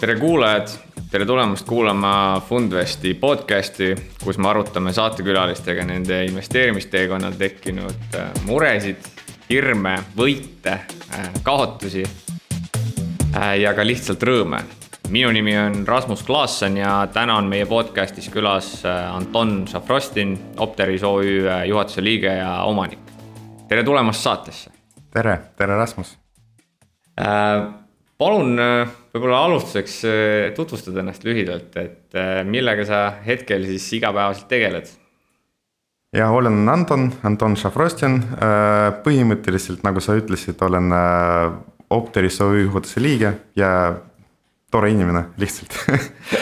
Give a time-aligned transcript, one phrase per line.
[0.00, 0.68] tere kuulajad,
[1.10, 3.94] tere tulemast kuulama Fundvesti podcasti,
[4.24, 9.06] kus me arutame saatekülalistega nende investeerimisteekonnal tekkinud äh, muresid,
[9.50, 10.80] hirme, võite,
[11.14, 14.64] äh, kaotusi äh, ja ka lihtsalt rõõme.
[15.10, 21.44] Minu nimi on Rasmus Klaasson ja täna on meie podcastis külas Anton Šafrostin, Opteris OÜ
[21.66, 22.98] juhatuse liige ja omanik.
[23.68, 24.70] tere tulemast saatesse.
[25.10, 26.16] tere, tere Rasmus
[28.20, 28.58] palun
[29.14, 34.90] võib-olla alustuseks äh, tutvustad ennast lühidalt, et äh, millega sa hetkel siis igapäevaselt tegeled?
[36.16, 40.92] ja olen Anton, Anton Šafrostin, äh, põhimõtteliselt nagu sa ütlesid, olen
[41.90, 43.70] Opteris OÜ juhatuse liige ja
[44.70, 45.76] tore inimene lihtsalt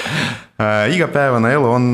[0.96, 1.88] igapäevane elu on,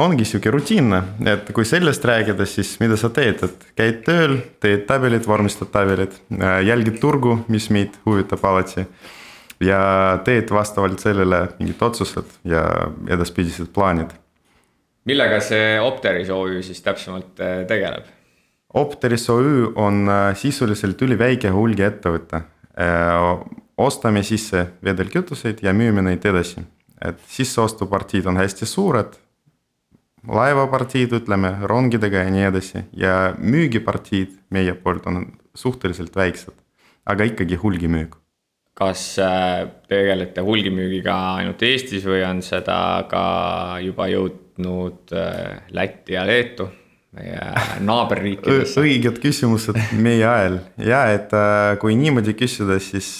[0.00, 4.86] ongi sihuke rutiinne, et kui sellest rääkida, siis mida sa teed, et käid tööl, teed
[4.88, 6.16] tabelid, vormistad tabelid,
[6.64, 8.86] jälgid turgu, mis meid huvitab alati
[9.60, 9.80] ja
[10.24, 12.64] teed vastavalt sellele mingid otsused ja
[13.08, 14.14] edaspidised plaanid.
[15.04, 18.08] millega see Opteris OÜ siis täpsemalt äh, tegeleb?
[18.74, 22.44] Opteris OÜ on äh, sisuliselt üliväike hulgiettevõte.
[23.80, 26.60] Ostame sisse vedelkütuseid ja müüme neid edasi,
[27.00, 29.16] et sisseostupartiid on hästi suured
[30.28, 35.22] laevapartiid, ütleme rongidega ja nii edasi ja müügipartiid meie poolt on
[35.56, 36.54] suhteliselt väiksed,
[37.06, 38.16] aga ikkagi hulgimüük.
[38.80, 43.24] Kas äh, tegelete hulgimüügiga ainult Eestis või on seda ka
[43.84, 46.70] juba jõudnud äh, Lätti ja Leetu,
[47.16, 47.40] meie
[47.88, 48.80] naaberriikidesse?
[48.84, 53.10] õiged küsimused meie ajal ja et äh, kui niimoodi küsida, siis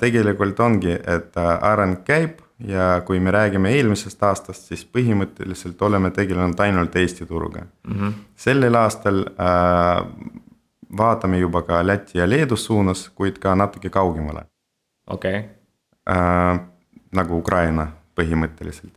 [0.00, 6.60] tegelikult ongi, et areng käib ja kui me räägime eelmisest aastast, siis põhimõtteliselt oleme tegelenud
[6.60, 7.94] ainult Eesti turuga mm.
[7.94, 8.12] -hmm.
[8.36, 10.04] sellel aastal äh,
[10.96, 14.44] vaatame juba ka Läti ja Leedu suunas, kuid ka natuke kaugemale
[15.06, 15.48] okei okay.
[16.10, 16.60] äh,.
[17.12, 17.86] nagu Ukraina
[18.20, 18.92] põhimõtteliselt.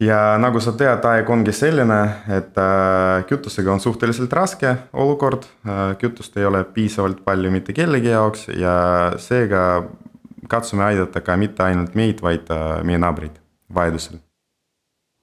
[0.00, 2.00] Ja nagu sa tead, aeg ongi selline,
[2.38, 5.48] et äh, kütusega on suhteliselt raske olukord.
[5.66, 8.76] Äh,, kütust ei ole piisavalt palju mitte kellegi jaoks ja
[9.22, 9.86] seega
[10.48, 13.40] katsume aidata ka mitte ainult meid, vaid äh, meie naabreid
[13.74, 14.22] vajadusel.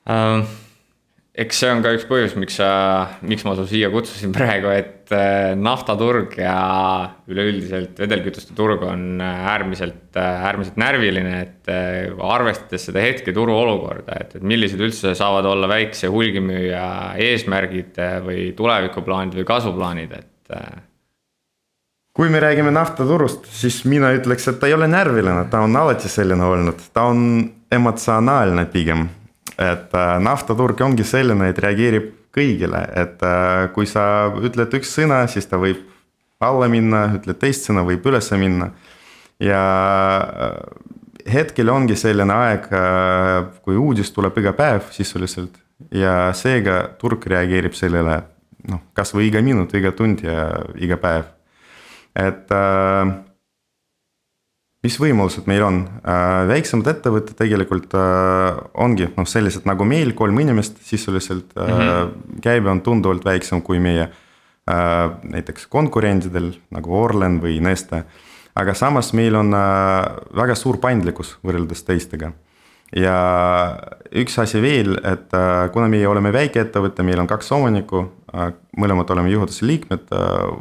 [0.09, 0.45] Um
[1.33, 2.69] eks see on ka üks põhjus, miks sa,
[3.25, 6.56] miks ma su siia kutsusin praegu, et äh, naftaturg ja
[7.29, 11.72] üleüldiselt vedelkütuste turg on äh, äärmiselt, äh, äärmiselt närviline, et
[12.24, 16.85] arvestades seda hetke turuolukorda, et, et millised üldse saavad olla väikse hulgimüüja
[17.23, 20.57] eesmärgid või tulevikuplaanid või kasvuplaanid, et.
[22.13, 26.12] kui me räägime naftaturust, siis mina ütleks, et ta ei ole närviline, ta on alati
[26.12, 27.23] selline olnud, ta on
[27.73, 29.07] emotsionaalne pigem
[29.62, 34.05] et naftaturg ongi selline, et reageerib kõigile, et äh, kui sa
[34.41, 35.83] ütled üks sõna, siis ta võib
[36.44, 38.71] alla minna, ütled teist sõna, võib üles minna.
[39.39, 39.63] ja
[40.19, 42.66] äh, hetkel ongi selline aeg,
[43.63, 45.55] kui uudis tuleb iga päev sisuliselt
[45.91, 48.17] ja seega turg reageerib sellele
[48.69, 50.47] noh, kasvõi iga minut, iga tund ja
[50.79, 51.29] iga päev.
[52.16, 53.13] et äh,
[54.83, 60.39] mis võimalused meil on, äh, väiksemad ettevõtted tegelikult äh, ongi noh, sellised nagu meil, kolm
[60.44, 62.41] inimest sisuliselt mm, -hmm.
[62.44, 64.11] käive on tunduvalt väiksem kui meie
[64.63, 68.05] näiteks konkurentidel nagu Orlen või Neste.
[68.55, 69.51] aga samas meil on
[70.35, 72.31] väga suur paindlikkus võrreldes teistega.
[72.95, 73.17] ja
[74.16, 75.35] üks asi veel, et
[75.73, 78.05] kuna meie oleme väikeettevõte, meil on kaks omanikku,
[78.77, 80.07] mõlemad oleme juhatuse liikmed,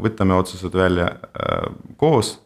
[0.03, 1.13] võtame otsused välja
[1.97, 2.41] koos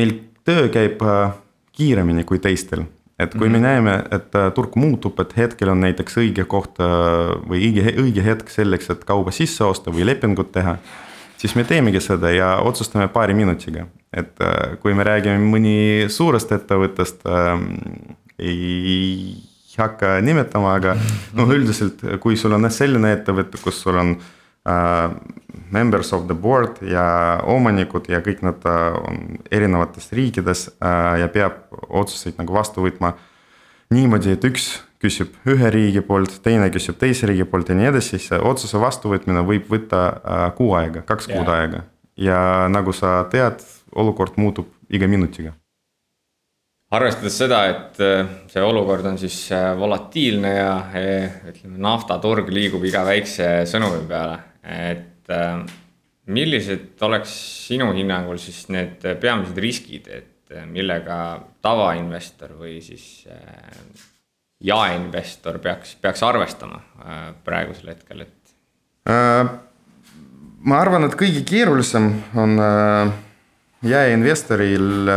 [0.00, 0.16] meil
[0.46, 1.36] töö käib äh,
[1.76, 2.86] kiiremini kui teistel.
[3.20, 3.58] et kui mm -hmm.
[3.58, 3.66] me mhm.
[3.66, 6.86] näeme, et äh, turg muutub, et hetkel on näiteks õige koht äh,
[7.48, 10.78] või õige, õige hetk selleks, et kauba sisse osta või lepingut teha.
[11.36, 14.36] siis me teemegi seda ja otsustame paari minutiga, et
[14.80, 17.60] kui me räägime mõni suurest ettevõttest äh,,
[18.38, 19.36] ei
[19.78, 20.96] hakka nimetama, aga
[21.38, 24.16] noh, üldiselt kui sul on selline ettevõte, kus sul on
[24.68, 25.10] Äh,
[25.70, 31.28] members of the board ja omanikud ja kõik nad äh, on erinevates riikides äh, ja
[31.32, 33.14] peab otsuseid nagu vastu võtma.
[33.90, 34.68] niimoodi, et üks
[35.00, 39.42] küsib ühe riigi poolt, teine küsib teise riigi poolt ja nii edasi, siis otsuse vastuvõtmine
[39.46, 41.38] võib võtta kuu aega, kaks yeah.
[41.38, 41.86] kuud aega.
[42.16, 43.64] ja nagu sa tead,
[43.96, 45.54] olukord muutub iga minutiga
[46.90, 47.98] arvestades seda, et
[48.50, 50.70] see olukord on siis volatiilne ja
[51.48, 55.19] ütleme, naftaturg liigub iga väikse sõnumi peale et äh,
[56.30, 57.32] millised oleks
[57.68, 64.06] sinu hinnangul siis need peamised riskid, et äh, millega tavainvestor või siis äh,
[64.60, 66.82] jaeinvestor peaks, peaks arvestama
[67.46, 68.36] praegusel hetkel, et?
[70.60, 72.60] ma arvan, et kõige keerulisem on
[73.88, 75.08] jaeinvestoril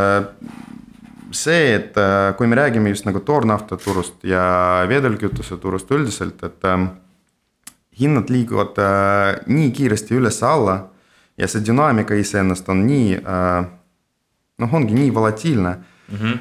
[1.36, 2.00] see, et
[2.39, 4.45] kui me räägime just nagu toornafta turust ja
[4.88, 6.71] vedelkütuse turust üldiselt, et
[7.99, 8.79] hinnad liiguvad
[9.45, 10.77] nii kiiresti üles-alla
[11.37, 13.19] ja see dünaamika iseennast on nii
[14.59, 15.75] noh, ongi nii volatiilne
[16.11, 16.17] mm.
[16.17, 16.39] -hmm.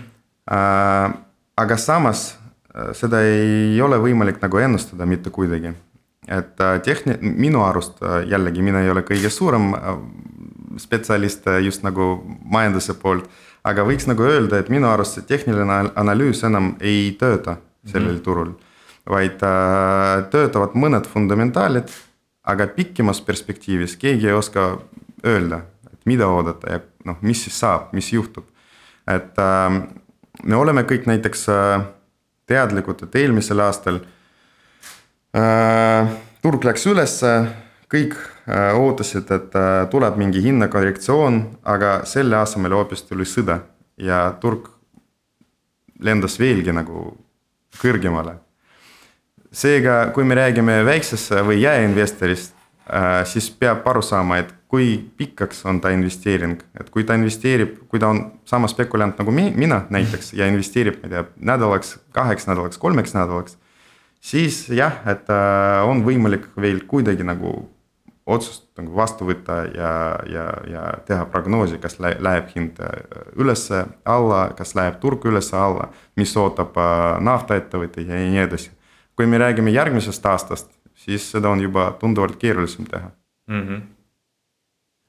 [0.52, 1.12] Äh,
[1.56, 2.38] aga samas
[2.75, 5.70] äh, seda ei ole võimalik nagu ennustada mitte kuidagi.
[6.28, 9.99] et äh, tehni-, minu arust äh, jällegi, mina ei ole kõige suurem äh,
[10.78, 13.31] spetsialist äh, just nagu majanduse poolt.
[13.64, 17.56] aga võiks nagu öelda, et minu arust see tehniline analüüs enam ei tööta
[17.87, 18.25] sellel mm -hmm.
[18.25, 18.52] turul.
[19.10, 21.90] Vaid äh, töötavad mõned fundamentaalid,
[22.43, 24.76] aga pikemas perspektiivis keegi ei oska
[25.26, 25.62] öelda,
[25.93, 28.46] et mida oodata ja noh, mis siis saab, mis juhtub.
[29.06, 29.82] et äh,
[30.43, 31.82] me oleme kõik näiteks äh,
[32.46, 34.00] teadlikud, et eelmisel aastal
[35.37, 36.12] äh,
[36.43, 37.32] turg läks ülesse,
[37.93, 38.16] kõik
[38.75, 39.52] ootasid, et
[39.93, 43.60] tuleb mingi hinnakorrektsioon, aga selle asemel hoopis tuli sõda
[44.00, 44.66] ja turg
[46.02, 47.04] lendas veelgi nagu
[47.78, 48.34] kõrgemale.
[49.52, 52.54] Seega, kui me räägime väiksest või jääinvestorist
[52.88, 57.76] äh,, siis peab aru saama, et kui pikaks on ta investeering, et kui ta investeerib,
[57.93, 61.99] kui ta on sama spekulant nagu mi, mina näiteks ja investeerib, ma ei tea, nädalaks,
[62.16, 63.58] kaheks nädalaks, kolmeks nädalaks.
[64.20, 67.52] siis jah, et äh, on võimalik veel kuidagi nagu
[68.26, 69.93] otsust nagu vastu võtta ja,
[70.31, 73.02] ja, ja teha prognoosi, kas läheb hind äh,
[73.37, 76.78] ülesse, alla, kas läheb turg üles-alla, mis ootab
[77.20, 78.72] naftaettevõtteid ja nii edasi.
[79.17, 83.11] Kui me räägime järgmisest aastast, siis seda on juba tunduvalt keerulisem teha
[83.49, 83.67] mm.
[83.67, 83.82] -hmm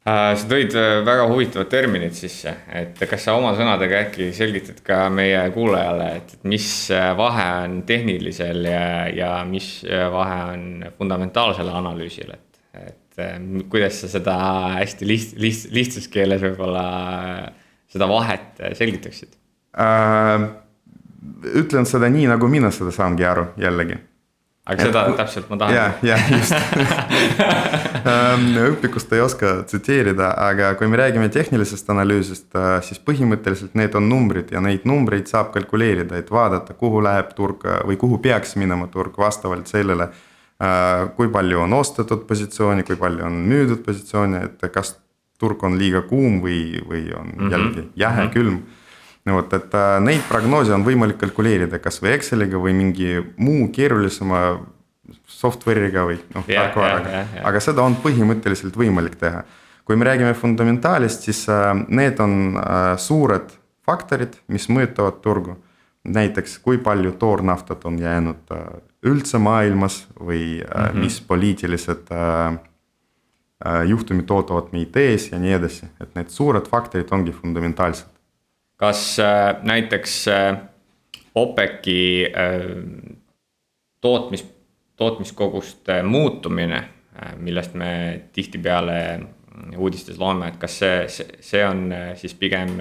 [0.03, 5.05] sa tõid äh, väga huvitavad terminid sisse, et kas sa oma sõnadega äkki selgitad ka
[5.13, 10.65] meie kuulajale, et mis äh, vahe on tehnilisel ja, ja mis vahe on
[10.97, 13.21] fundamentaalsel analüüsil, et, et
[13.71, 14.35] kuidas sa seda
[14.81, 16.83] hästi liht-, liht-, lihtsas keeles võib-olla
[17.93, 19.39] seda vahet selgitaksid
[19.79, 20.62] äh,?
[21.55, 23.99] Ütlen seda nii, nagu mina seda saangi aru jällegi
[24.63, 25.75] aga seda et, täpselt ma tahan.
[25.75, 26.53] jah, jah, just
[28.11, 33.95] ähm, õpikust ei oska tsiteerida, aga kui me räägime tehnilisest analüüsist, äh, siis põhimõtteliselt need
[33.99, 38.21] on numbrid ja neid numbreid saab kalkuleerida, et vaadata, kuhu läheb turg äh, või kuhu
[38.23, 40.13] peaks minema turg vastavalt sellele.
[40.63, 44.95] Äh, kui palju on ostetud positsiooni, kui palju on müüdud positsiooni, et kas
[45.41, 47.51] turg on liiga kuum või, või on mm -hmm.
[47.51, 48.33] jällegi jahe mm, -hmm.
[48.33, 48.82] külm no
[49.31, 54.43] vot, et äh, neid prognoose on võimalik kalkuleerida kasvõi Exceliga või mingi muu keerulisema
[55.29, 57.45] software'iga või noh yeah,, tarkvaraga yeah,, yeah, yeah.
[57.47, 59.43] aga seda on põhimõtteliselt võimalik teha.
[59.87, 65.57] kui me räägime fundamentaalist, siis äh, need on äh, suured faktorid, mis mõjutavad turgu.
[66.03, 68.49] näiteks, kui palju toornaftat on jäänud
[69.07, 70.99] üldse maailmas või mm -hmm.
[70.99, 72.11] mis poliitilised
[73.87, 78.12] juhtumid ootavad meid ees ja nii edasi, et need suured faktorid ongi fundamentaalsed
[78.77, 80.57] kas äh, näiteks äh,
[81.35, 82.61] OPEC-i äh,
[84.01, 84.45] tootmis,
[84.95, 86.83] tootmiskoguste muutumine,
[87.37, 89.19] millest me tihtipeale
[89.77, 92.71] uudistes loeme, et kas see, see on siis pigem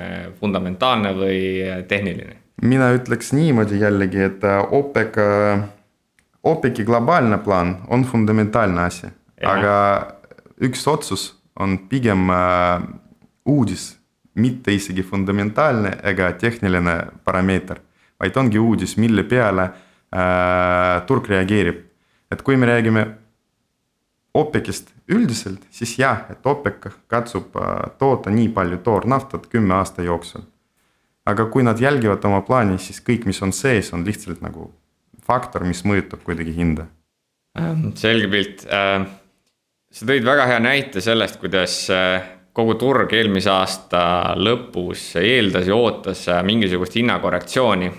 [0.41, 1.41] fundamentaalne või
[1.89, 2.39] tehniline?
[2.63, 5.19] mina ütleks niimoodi jällegi, et OPEC,
[6.49, 9.13] OPEC-i globaalne plaan on fundamentaalne asi,
[9.45, 9.75] aga
[10.65, 11.27] üks otsus
[11.61, 12.33] on pigem
[13.45, 13.91] uudis
[14.35, 17.81] mitte isegi fundamentaalne ega tehniline parameeter,
[18.21, 21.83] vaid ongi uudis, mille peale äh, turg reageerib.
[22.33, 23.07] et kui me räägime
[24.35, 30.43] OPEC-ist üldiselt, siis jah, et OPEC katsub äh, toota nii palju toornaftat kümme aasta jooksul.
[31.27, 34.73] aga kui nad jälgivad oma plaani, siis kõik, mis on sees, on lihtsalt nagu
[35.23, 36.89] faktor, mis mõjutab kuidagi hinda.
[37.59, 39.05] Ähm, selge pilt, äh,
[39.93, 44.05] sa tõid väga hea näite sellest, kuidas äh, kogu turg eelmise aasta
[44.37, 47.93] lõpus eeldas ja ootas äh, mingisugust hinnakorrektsiooni.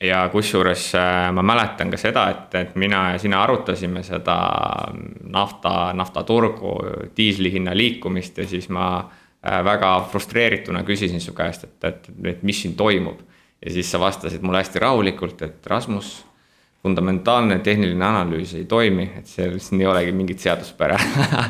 [0.00, 4.36] ja kusjuures äh, ma mäletan ka seda, et, et mina ja sina arutasime seda
[5.24, 6.76] nafta, naftaturgu,
[7.16, 12.42] diisli hinna liikumist ja siis ma äh, väga frustreerituna küsisin su käest, et, et, et
[12.42, 13.26] mis siin toimub.
[13.64, 16.24] ja siis sa vastasid mulle hästi rahulikult, et Rasmus
[16.82, 20.98] fundamentaalne tehniline analüüs ei toimi, et seal siin ei olegi mingit seaduspära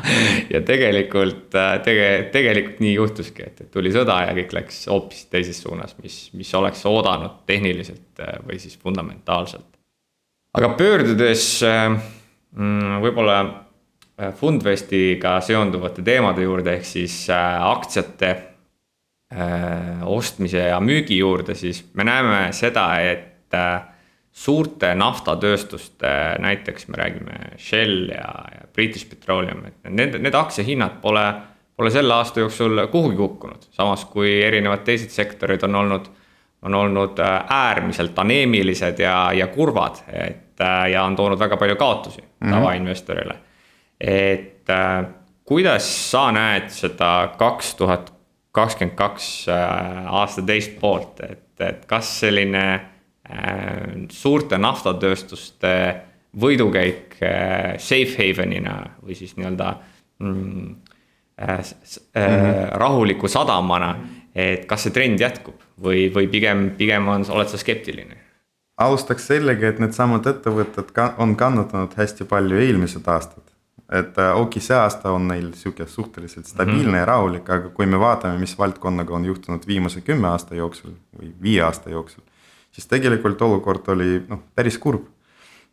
[0.53, 5.27] ja tegelikult äh, tege-, tegelikult nii juhtuski, et, et tuli sõda ja kõik läks hoopis
[5.29, 9.67] teises suunas, mis, mis oleks oodanud tehniliselt äh, või siis fundamentaalselt.
[10.57, 11.87] aga pöördudes äh,
[12.57, 13.41] mm, võib-olla
[14.35, 18.31] Fundvestiga seonduvate teemade juurde, ehk siis aktsiate
[20.11, 23.55] ostmise ja müügi juurde, siis me näeme seda, et
[24.39, 31.25] suurte naftatööstuste, näiteks me räägime Shell ja, ja British Petroleum, et need, need aktsiahinnad pole,
[31.75, 33.67] pole selle aasta jooksul kuhugi kukkunud.
[33.75, 36.07] samas kui erinevad teised sektorid on olnud,
[36.61, 41.75] on olnud äh, äärmiselt aneemilised ja, ja kurvad, et äh, ja on toonud väga palju
[41.75, 42.53] kaotusi mm -hmm.
[42.53, 43.35] tavainvestorile.
[43.99, 45.05] et äh,
[45.43, 48.13] kuidas sa näed seda kaks tuhat
[48.51, 49.45] kakskümmend kaks
[50.07, 52.79] aasta teist poolt, et, et kas selline
[54.09, 55.73] suurte naftatööstuste
[56.37, 59.73] võidukäik äh, safe haven'ina või siis nii-öelda
[60.19, 60.75] mm,
[61.41, 61.59] äh,
[62.17, 63.95] äh, rahuliku sadamana.
[64.35, 68.17] et kas see trend jätkub või, või pigem, pigem on, oled sa skeptiline?
[68.79, 73.43] alustaks sellega, et needsamad ettevõtted ka on kannatanud hästi palju eelmised aastad.
[73.89, 76.97] et okei okay,, see aasta on neil sihuke suhteliselt stabiilne mm -hmm.
[76.99, 81.33] ja rahulik, aga kui me vaatame, mis valdkonnaga on juhtunud viimase kümme aasta jooksul või
[81.41, 82.23] viie aasta jooksul
[82.71, 85.07] siis tegelikult olukord oli noh, päris kurb.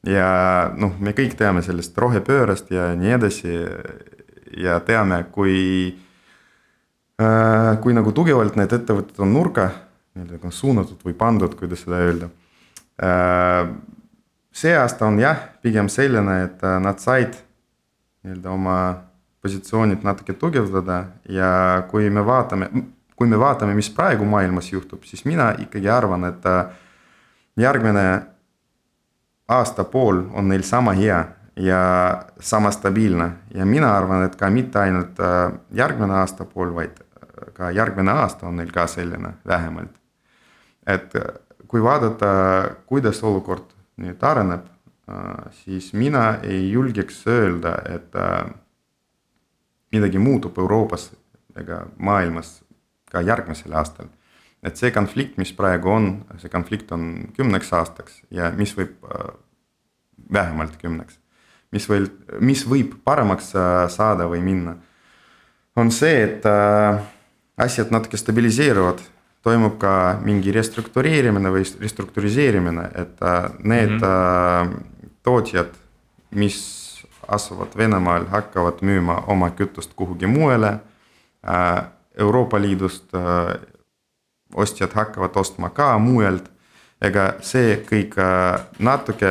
[0.07, 3.55] ja noh, me kõik teame sellest rohepöörast ja nii edasi.
[4.57, 5.97] ja teame, kui
[7.21, 9.71] äh,, kui nagu tugevalt need ettevõtted on nurga
[10.17, 12.31] nii-öelda suunatud või pandud, kuidas seda öelda
[13.03, 13.75] äh,.
[14.53, 17.37] see aasta on jah, pigem selline, et äh, nad said
[18.25, 18.79] nii-öelda oma
[19.43, 22.71] positsioonid natuke tugevdada ja kui me vaatame,
[23.17, 26.65] kui me vaatame, mis praegu maailmas juhtub, siis mina ikkagi arvan, et äh,
[27.57, 28.27] järgmine
[29.49, 31.25] aasta pool on neil sama hea
[31.57, 36.99] ja sama stabiilne ja mina arvan, et ka mitte ainult äh, järgmine aasta pool, vaid
[37.01, 39.91] äh, ka järgmine aasta on neil ka selline vähemalt.
[40.87, 41.23] et äh,
[41.69, 42.27] kui vaadata,
[42.87, 44.67] kuidas olukord nüüd areneb,
[45.51, 48.13] siis mina ei julgeks öelda, et
[49.93, 51.09] midagi muutub Euroopas
[51.59, 52.63] ega maailmas
[53.11, 54.07] ka järgmisel aastal
[54.67, 56.09] et see konflikt, mis praegu on,
[56.43, 59.29] see konflikt on kümneks aastaks ja mis võib äh,
[60.33, 61.21] vähemalt kümneks,
[61.75, 62.09] mis veel,
[62.43, 64.77] mis võib paremaks äh, saada või minna,
[65.77, 66.99] on see, et äh,
[67.63, 69.05] asjad natuke stabiliseeruvad,
[69.47, 69.93] toimub ka
[70.27, 73.21] mingi restruktureerimine või restrukturiseerimine, et
[73.63, 74.81] need mm -hmm.
[75.23, 75.71] tootjad,
[76.35, 76.57] mis
[77.29, 80.81] asuvad Venemaal, hakkavad müüma oma kütust kuhugi mujale.
[82.19, 83.15] Euroopa Liidust
[84.57, 86.51] ostjad hakkavad ostma ka mujalt.
[87.01, 89.31] ega see kõik äh, natuke,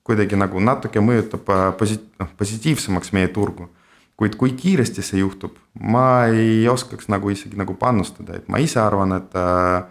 [0.00, 3.68] kuidagi nagu natuke mõjutab äh, posi-, noh positiivsemaks meie turgu.
[4.16, 8.80] kuid kui kiiresti see juhtub, ma ei oskaks nagu isegi nagu panustada, et ma ise
[8.80, 9.84] arvan, et äh,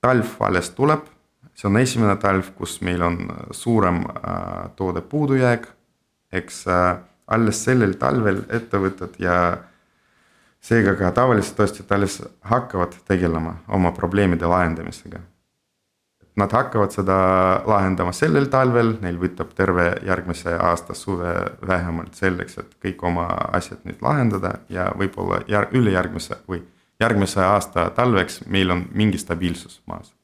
[0.00, 1.08] talv alles tuleb.
[1.54, 3.18] see on esimene talv, kus meil on
[3.50, 4.04] suurem
[4.76, 5.66] toode puudujääk.
[6.32, 6.66] eks
[7.26, 9.34] alles sellel talvel ettevõtted ja
[10.60, 12.20] seega ka tavalised ostjad alles
[12.52, 15.20] hakkavad tegelema oma probleemide lahendamisega.
[16.36, 17.16] Nad hakkavad seda
[17.66, 21.32] lahendama sellel talvel, neil võtab terve järgmise aasta suve
[21.66, 23.26] vähemalt selleks, et kõik oma
[23.56, 26.62] asjad nüüd lahendada ja võib-olla järg-, ülejärgmise või
[27.00, 30.14] järgmise aasta talveks meil on mingi stabiilsus maas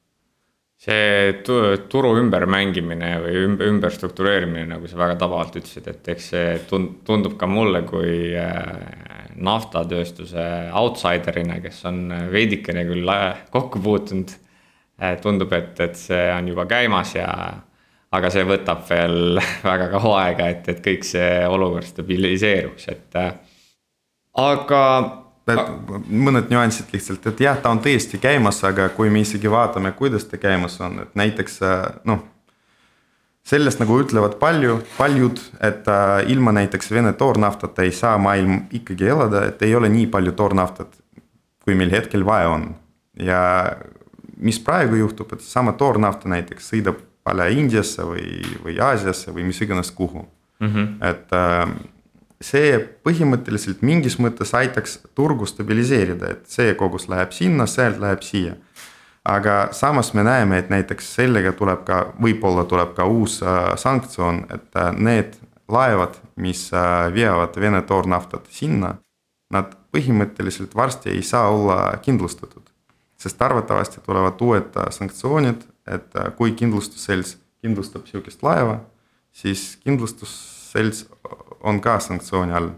[0.77, 1.41] see
[1.89, 7.49] turu ümbermängimine või ümber, ümberstruktureerimine, nagu sa väga tabavalt ütlesid, et eks see tundub ka
[7.49, 10.43] mulle kui äh, naftatööstuse
[10.75, 13.13] outsider'ina, kes on veidikene küll
[13.53, 14.33] kokku puutunud.
[14.97, 17.27] Äh, tundub, et, et see on juba käimas ja,
[18.17, 19.37] aga see võtab veel
[19.71, 23.19] väga kaua aega, et, et kõik see olukord stabiliseeruks, et.
[24.41, 24.81] aga
[26.09, 30.25] mõned nüansid lihtsalt, et jah, ta on tõesti käimas, aga kui me isegi vaatame, kuidas
[30.27, 31.61] ta käimas on, et näiteks
[32.09, 32.25] noh.
[33.47, 39.07] Sellest nagu ütlevad palju, paljud, et äh, ilma näiteks Vene toornaftata ei saa maailm ikkagi
[39.13, 40.97] elada, et ei ole nii palju toornaftat,
[41.63, 42.73] kui meil hetkel vaja on.
[43.17, 43.39] ja
[44.37, 48.27] mis praegu juhtub, et seesama toornafta näiteks sõidab alla Indiasse või,
[48.63, 50.21] või Aasiasse või mis iganes kuhu
[50.59, 50.67] mm.
[50.67, 50.91] -hmm.
[51.09, 51.71] et äh,
[52.41, 58.55] see põhimõtteliselt mingis mõttes aitaks turgu stabiliseerida, et see kogus läheb sinna, sealt läheb siia.
[59.27, 64.45] Aga samas me näeme, et näiteks sellega tuleb ka, võib-olla tuleb ka uus äh, sanktsioon,
[64.53, 65.35] et äh, need
[65.71, 68.95] laevad, mis äh, veavad Vene toornaftat sinna.
[69.51, 72.63] Nad põhimõtteliselt varsti ei saa olla kindlustatud,
[73.19, 78.81] sest arvatavasti tulevad uued sanktsioonid, et kui kindlustusselts kindlustab sihukest laeva,
[79.31, 81.05] siis kindlustusselts
[81.63, 82.75] on ka sanktsiooni all.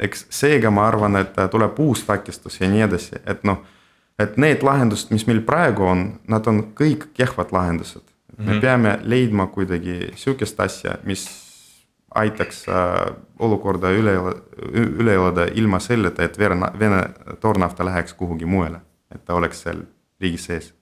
[0.00, 3.60] eks seega ma arvan, et tuleb uus takistus ja nii edasi, et noh,
[4.18, 8.02] et need lahendused, mis meil praegu on, nad on kõik kehvad lahendused.
[8.38, 8.60] me mm -hmm.
[8.60, 11.28] peame leidma kuidagi sihukest asja, mis
[12.14, 14.14] aitaks äh, olukorda üle,
[14.72, 17.02] üle elada ilma selleta, et Vene, Vene
[17.40, 18.80] toornafta läheks kuhugi mujale,
[19.14, 19.82] et ta oleks seal
[20.20, 20.74] riigis sees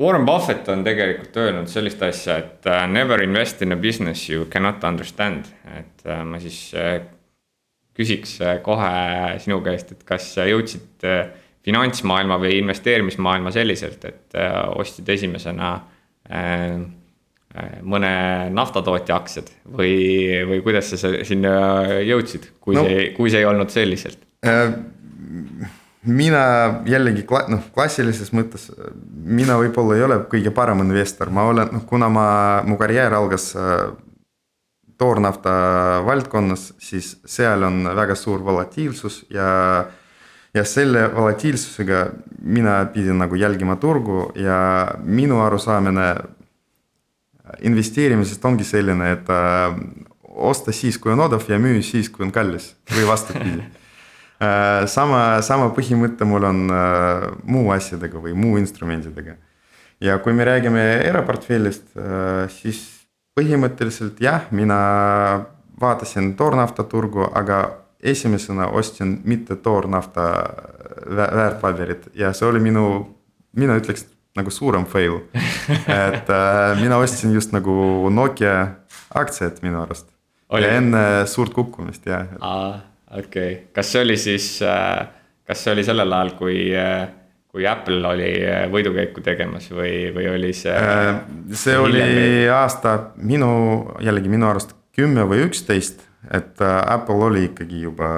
[0.00, 4.46] Warren Buffett on tegelikult öelnud sellist asja, et uh, never invest in a business you
[4.50, 5.44] cannot understand,
[5.78, 6.72] et uh, ma siis
[7.94, 8.90] küsiks kohe
[9.38, 11.04] sinu käest, et kas jõudsid
[11.64, 14.36] finantsmaailma või investeerimismaailma selliselt, et
[14.76, 15.70] ostsid esimesena
[17.84, 18.10] mõne
[18.50, 19.94] naftatootja aktsiad või,
[20.48, 21.54] või kuidas sa sinna
[22.02, 24.74] jõudsid, kui no, see, kui see ei olnud selliselt äh,?
[26.04, 26.40] mina
[26.86, 28.68] jällegi noh, klassilises mõttes,
[29.04, 32.26] mina võib-olla ei ole kõige parem investor, ma olen, noh kuna ma,
[32.66, 33.86] mu karjäär algas äh,
[35.00, 35.54] toornafta
[36.06, 39.50] valdkonnas, siis seal on väga suur volatiilsus ja.
[40.54, 42.06] Ja selle volatiilsusega
[42.42, 46.08] mina pidin nagu jälgima turgu ja minu arusaamine
[47.60, 49.78] investeerimisest ongi selline, et äh,
[50.34, 53.64] osta siis, kui on odav ja müü siis, kui on kallis või vastupidi
[54.42, 59.36] Äh, sama, sama põhimõte mul on äh, muu asjadega või muu instrumentidega.
[60.02, 62.80] ja kui me räägime eraportfellist, äh, siis
[63.38, 65.46] põhimõtteliselt jah, mina
[65.80, 70.28] vaatasin toornafta turgu, aga esimesena ostsin mitte toornafta
[71.16, 72.86] väärtpaberit ja see oli minu,
[73.56, 74.06] mina ütleks
[74.36, 75.20] nagu suurem fail.
[75.88, 78.66] et äh, mina ostsin just nagu Nokia
[79.14, 80.10] aktsiat minu arust.
[80.52, 82.28] ja enne suurt kukkumist jah
[83.18, 85.06] okei okay., kas see oli siis, äh,
[85.46, 87.06] kas see oli sellel ajal, kui, äh,
[87.50, 90.74] kui Apple oli äh, võidukäiku tegemas või, või oli see?
[91.64, 93.50] see oli aasta minu,
[94.04, 98.08] jällegi minu arust kümme või üksteist, et Apple oli ikkagi juba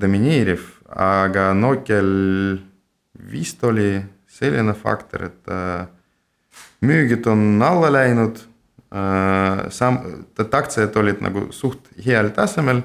[0.00, 2.10] domineeriv, aga Nokial
[3.32, 3.96] vist oli
[4.28, 5.52] selline faktor, et
[6.84, 8.42] müügid on alla läinud.
[9.72, 12.82] sam-, et aktsiad olid nagu suht heal tasemel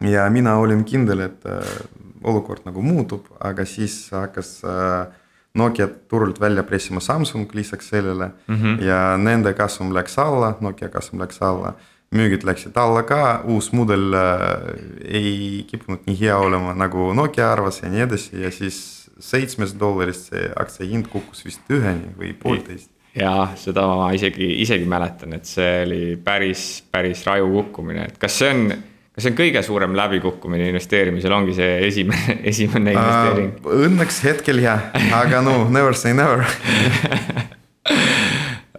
[0.00, 1.76] ja mina olin kindel, et äh,
[2.24, 5.20] olukord nagu muutub, aga siis hakkas äh,
[5.54, 8.82] Nokia turult välja pressima Samsung lisaks sellele mm -hmm.
[8.82, 11.74] ja nende kasum läks alla, Nokia kasum läks alla.
[12.14, 14.68] Müügid läksid alla ka, uus mudel äh,
[15.04, 18.78] ei kippunud nii hea olema, nagu Nokia arvas ja nii edasi ja siis
[19.22, 22.90] seitsmest dollarist see aktsia hind kukkus vist üheni või poolteist.
[23.14, 28.40] jah, seda ma isegi, isegi mäletan, et see oli päris, päris raju kukkumine, et kas
[28.40, 28.66] see on
[29.14, 33.52] kas see on kõige suurem läbikukkumine investeerimisel, ongi see esimene, esimene investeering?
[33.62, 33.84] uh,?
[33.86, 36.42] Õnneks hetkel jah, aga no never say never.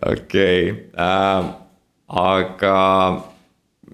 [0.05, 1.45] Okei, äh,
[2.07, 2.75] aga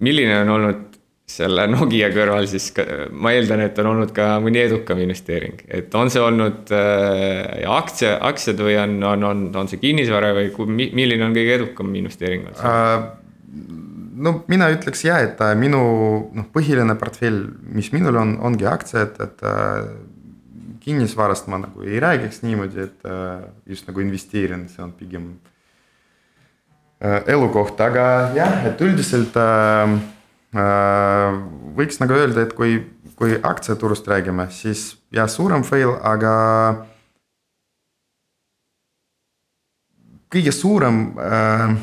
[0.04, 0.88] milline on olnud
[1.32, 2.68] selle Nokia kõrval siis,
[3.16, 8.18] ma eeldan, et on olnud ka mõni edukam investeering, et on see olnud äh, aktsia,
[8.28, 10.52] aktsiad või on, on, on, on see kinnisvara või
[10.92, 13.10] milline on kõige edukam investeering olnud uh,?
[14.22, 15.82] no mina ütleks ja, et äh, minu
[16.36, 19.88] noh, põhiline portfell, mis minul on, ongi aktsiad, et äh,
[20.84, 25.51] kinnisvarast ma nagu ei räägiks niimoodi, et äh, just nagu investeerin, see on pigem äh,
[27.02, 29.94] elukoht, aga jah, et üldiselt äh,
[30.54, 31.38] äh,
[31.78, 32.78] võiks nagu öelda, et kui,
[33.18, 36.34] kui aktsiaturust räägime, siis jah, suurem fail, aga
[40.32, 41.74] kõige suurem äh,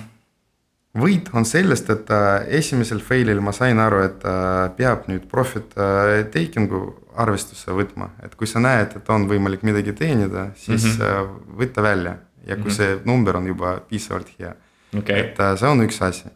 [0.98, 5.74] võit on sellest, et äh, esimesel fail'il ma sain aru, et äh, peab nüüd profit
[5.74, 6.84] äh, taking'u
[7.18, 11.58] arvestusse võtma, et kui sa näed, et on võimalik midagi teenida, siis mm -hmm.
[11.58, 12.76] võta välja ja kui mm -hmm.
[12.76, 14.54] see number on juba piisavalt hea
[14.96, 15.28] okay..
[15.28, 16.30] et see on üks asi.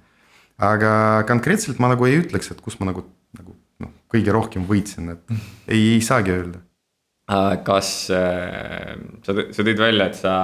[0.63, 0.93] aga
[1.29, 3.07] konkreetselt ma nagu ei ütleks, et kus ma nagu,
[3.39, 5.39] nagu noh, kõige rohkem võitsin, et
[5.73, 6.61] ei, ei saagi öelda.
[7.65, 10.37] kas äh, sa, sa tõid välja, et sa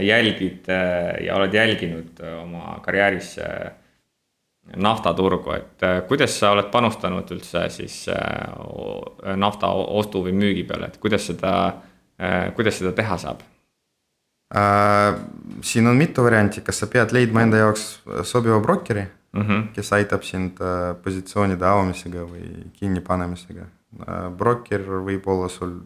[0.00, 3.72] jälgid äh, ja oled jälginud äh, oma karjääris äh,
[4.76, 7.96] naftaturgu, et kuidas sa oled panustanud üldse siis
[9.36, 11.50] nafta ostu või müügi peale, et kuidas seda,
[12.54, 13.51] kuidas seda teha saab äh,?
[14.52, 17.84] Siin on mitu varianti, kas sa pead leidma enda jaoks
[18.28, 19.62] sobiva brokeri mm, -hmm.
[19.72, 20.60] kes aitab sind
[21.02, 23.64] positsioonide avamisega või kinnipanemisega.
[24.36, 25.78] Broker võib olla sul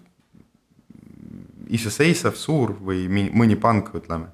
[1.68, 4.30] iseseisev, suur või mõni pank, ütleme.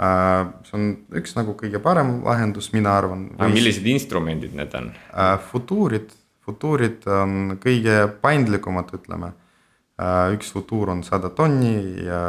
[0.00, 0.86] Äh, see on
[1.20, 3.26] üks nagu kõige parem lahendus, mina arvan.
[3.52, 4.90] millised instrumendid need on?
[5.12, 6.08] Äh, futuurid,
[6.44, 9.34] futuurid on kõige paindlikumad, ütleme.
[10.00, 11.74] Äh, üks futuur on sada tonni
[12.06, 12.22] ja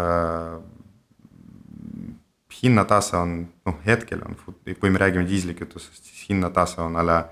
[2.64, 4.36] hinnatase on, noh hetkel on,
[4.80, 7.24] kui me räägime diislikütusest, siis hinnatase on alla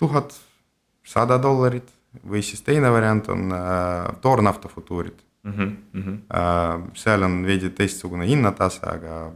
[0.00, 0.32] tuhat
[1.06, 1.90] sada dollarit
[2.28, 5.52] või siis teine variant on äh, toornafta futuurid mm.
[5.94, 6.18] -hmm.
[6.34, 9.30] Äh, seal on veidi teistsugune hinnatase, aga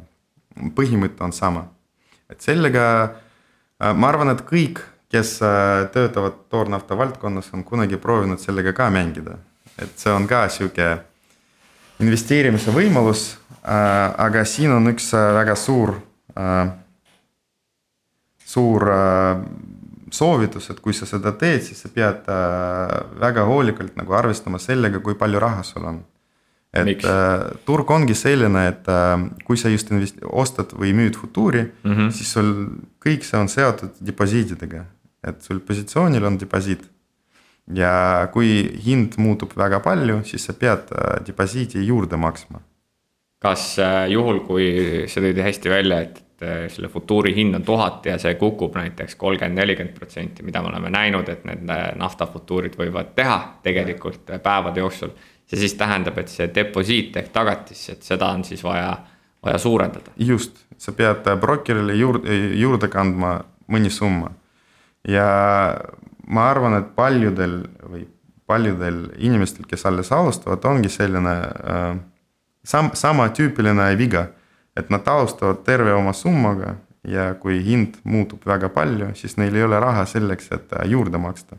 [0.74, 1.68] põhimõte on sama.
[2.30, 2.84] et sellega
[3.82, 8.90] äh, ma arvan, et kõik, kes äh, töötavad toornafta valdkonnas, on kunagi proovinud sellega ka
[8.90, 9.38] mängida.
[9.78, 10.98] et see on ka sihuke
[12.00, 15.96] investeerimise võimalus, aga siin on üks väga suur,
[18.46, 18.84] suur
[20.16, 22.28] soovitus, et kui sa seda teed, siis sa pead
[23.20, 26.04] väga hoolikalt nagu arvestama sellega, kui palju raha sul on
[26.76, 29.14] et äh, turg ongi selline, et äh,
[29.46, 32.10] kui sa just invest-, ostad või müüd futuuri mm, -hmm.
[32.12, 32.52] siis sul
[33.02, 34.84] kõik see on seotud deposiitidega,
[35.24, 36.88] et sul positsioonil on deposiit.
[37.74, 42.60] ja kui hind muutub väga palju, siis sa pead äh, deposiidi juurde maksma.
[43.46, 44.68] Kas äh, juhul, kui
[45.10, 49.14] sa tõid hästi välja, et äh, selle futuuri hind on tuhat ja see kukub näiteks
[49.20, 54.84] kolmkümmend, nelikümmend protsenti, mida me oleme näinud, et need äh, naftafutuurid võivad teha tegelikult päevade
[54.84, 55.14] jooksul
[55.46, 58.90] see siis tähendab, et see deposiit ehk tagatis, et seda on siis vaja,
[59.44, 60.14] vaja suurendada.
[60.16, 63.38] just, sa pead brokerile juurde, juurde kandma
[63.70, 64.32] mõni summa.
[65.08, 65.28] ja
[66.26, 68.06] ma arvan, et paljudel või
[68.46, 71.96] paljudel inimestel, kes alles alustavad, ongi selline äh,
[72.66, 74.28] sam-, sama tüüpiline viga.
[74.76, 76.74] et nad alustavad terve oma summaga
[77.08, 81.56] ja kui hind muutub väga palju, siis neil ei ole raha selleks, et juurde maksta.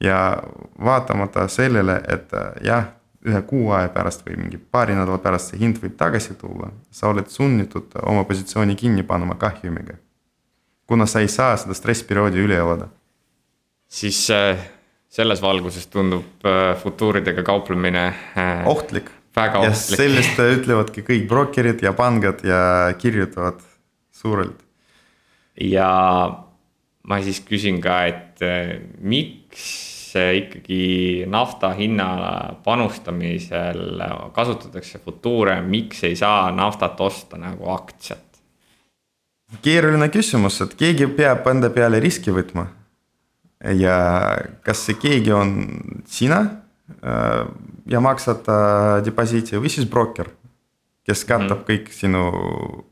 [0.00, 0.42] ja
[0.84, 2.30] vaatamata sellele, et
[2.62, 2.92] jah
[3.24, 7.08] ühe kuu aja pärast või mingi paari nädala pärast see hind võib tagasi tulla, sa
[7.08, 9.96] oled sunnitud oma positsiooni kinni panema kahjumiga.
[10.86, 12.88] kuna sa ei saa seda stressperioodi üle elada.
[13.88, 14.58] siis äh,
[15.08, 18.66] selles valguses tundub äh, futuuridega kauplemine äh,.
[18.66, 19.10] ohtlik.
[19.36, 19.98] Väga ohtlik.
[19.98, 22.60] ja sellest ütlevadki kõik brokerid ja pangad ja
[22.98, 23.62] kirjutavad
[24.14, 24.60] suurelt.
[25.60, 25.90] ja
[27.04, 32.06] ma siis küsin ka, et äh, miks ikkagi nafta hinna
[32.64, 33.98] panustamisel
[34.34, 38.22] kasutatakse futuure, miks ei saa naftat osta nagu aktsiat?
[39.62, 42.66] keeruline küsimus, et keegi peab enda peale riski võtma.
[43.74, 43.96] ja
[44.66, 45.54] kas see keegi on
[46.06, 46.63] sina
[47.90, 48.46] ja maksad
[49.04, 50.30] deposiiti või siis broker,
[51.04, 51.66] kes katab mm.
[51.68, 52.22] kõik sinu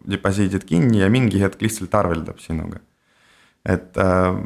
[0.09, 2.81] deposiidid kinni ja mingi hetk lihtsalt arveldab sinuga.
[3.65, 4.37] et äh,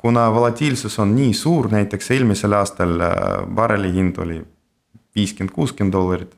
[0.00, 3.14] kuna volatiilsus on nii suur, näiteks eelmisel aastal äh,
[3.54, 4.40] barreli hind oli
[5.16, 6.36] viiskümmend, kuuskümmend dollarit.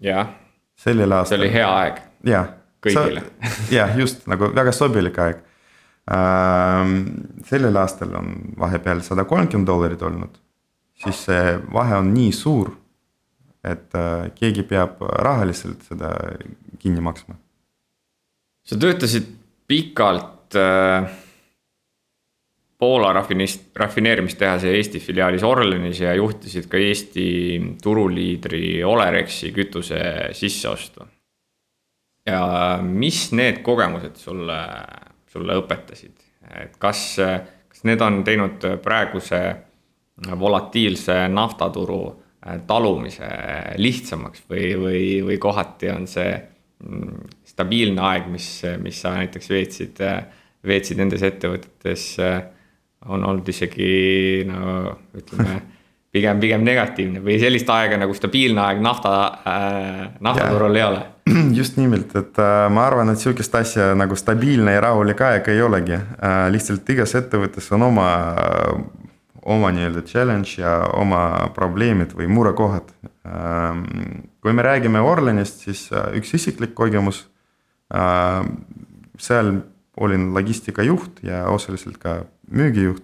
[0.00, 0.28] jah.
[0.76, 1.38] sellel aastal.
[1.38, 2.02] see oli hea aeg.
[2.28, 2.50] jah.
[2.84, 3.22] kõigile.
[3.78, 5.40] jah, just nagu väga sobilik aeg
[6.12, 6.98] ähm,.
[7.48, 10.36] sellel aastal on vahepeal sada kolmkümmend dollarit olnud,
[11.02, 12.72] siis see vahe on nii suur,
[13.64, 16.14] et äh, keegi peab rahaliselt seda
[16.78, 17.38] kinni maksma.
[18.64, 19.32] sa töötasid
[19.66, 21.24] pikalt äh
[22.78, 27.24] Poola rafinist-, rafineerimistehase Eesti filiaalis Orlenis ja juhtisid ka Eesti
[27.82, 29.98] turuliidri Olerexi kütuse
[30.32, 31.06] sisseostu.
[32.26, 34.58] ja mis need kogemused sulle,
[35.32, 36.14] sulle õpetasid,
[36.60, 37.16] et kas,
[37.68, 39.40] kas need on teinud praeguse
[40.38, 42.02] volatiilse naftaturu
[42.66, 43.28] talumise
[43.76, 48.46] lihtsamaks või, või, või kohati on see mm, stabiilne aeg, mis,
[48.82, 50.02] mis sa näiteks veetsid,
[50.66, 52.06] veetsid nendes ettevõtetes
[53.08, 55.58] on olnud isegi no ütleme
[56.12, 61.02] pigem, pigem negatiivne või sellist aega nagu stabiilne aeg nafta äh,, naftaturul ei ole.
[61.58, 65.62] just nimelt, et äh, ma arvan, et sihukest asja nagu stabiilne ja rahulik aeg ei
[65.62, 66.46] olegi äh,.
[66.54, 68.72] lihtsalt igas ettevõttes on oma äh,,
[69.48, 72.92] oma nii-öelda challenge ja oma probleemid või murekohad
[73.24, 73.82] äh,.
[74.44, 77.24] kui me räägime Orlenist, siis äh, üks isiklik kogemus
[77.94, 78.44] äh,.
[79.18, 79.60] seal
[79.98, 83.02] olin logistikajuht ja osaliselt ka müügijuht.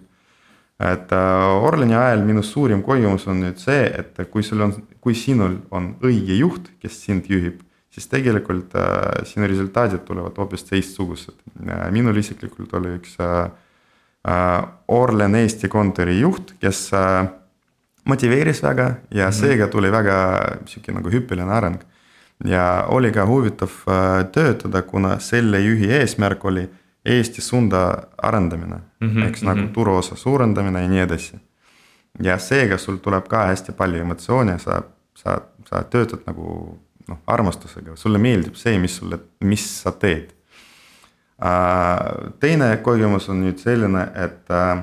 [0.79, 5.15] et äh, Orleni ajal minu suurim kogemus on nüüd see, et kui sul on, kui
[5.15, 11.37] sinul on õige juht, kes sind juhib, siis tegelikult äh, sinu resultaadid tulevad hoopis teistsugused.
[11.91, 13.45] minul isiklikult oli üks äh
[14.87, 17.27] Orlen Eesti kontori juht, kes äh,
[18.05, 19.31] motiveeris väga ja mm -hmm.
[19.31, 20.15] seega tuli väga
[20.65, 21.79] sihuke nagu hüppeline areng.
[22.45, 26.69] ja oli ka huvitav äh, töötada, kuna selle juhi eesmärk oli
[27.05, 29.49] Eesti suunda arendamine mm -hmm, eks mm -hmm.
[29.49, 29.73] nagu mhm.
[29.73, 31.39] turuosa suurendamine ja nii edasi.
[32.23, 34.81] ja seega sul tuleb ka hästi palju emotsioone, sa,
[35.15, 40.33] sa, sa töötad nagu noh, armastusega, sulle meeldib see, mis sulle, mis sa teed.
[42.39, 44.77] Teine kogemus on nüüd selline, et uh,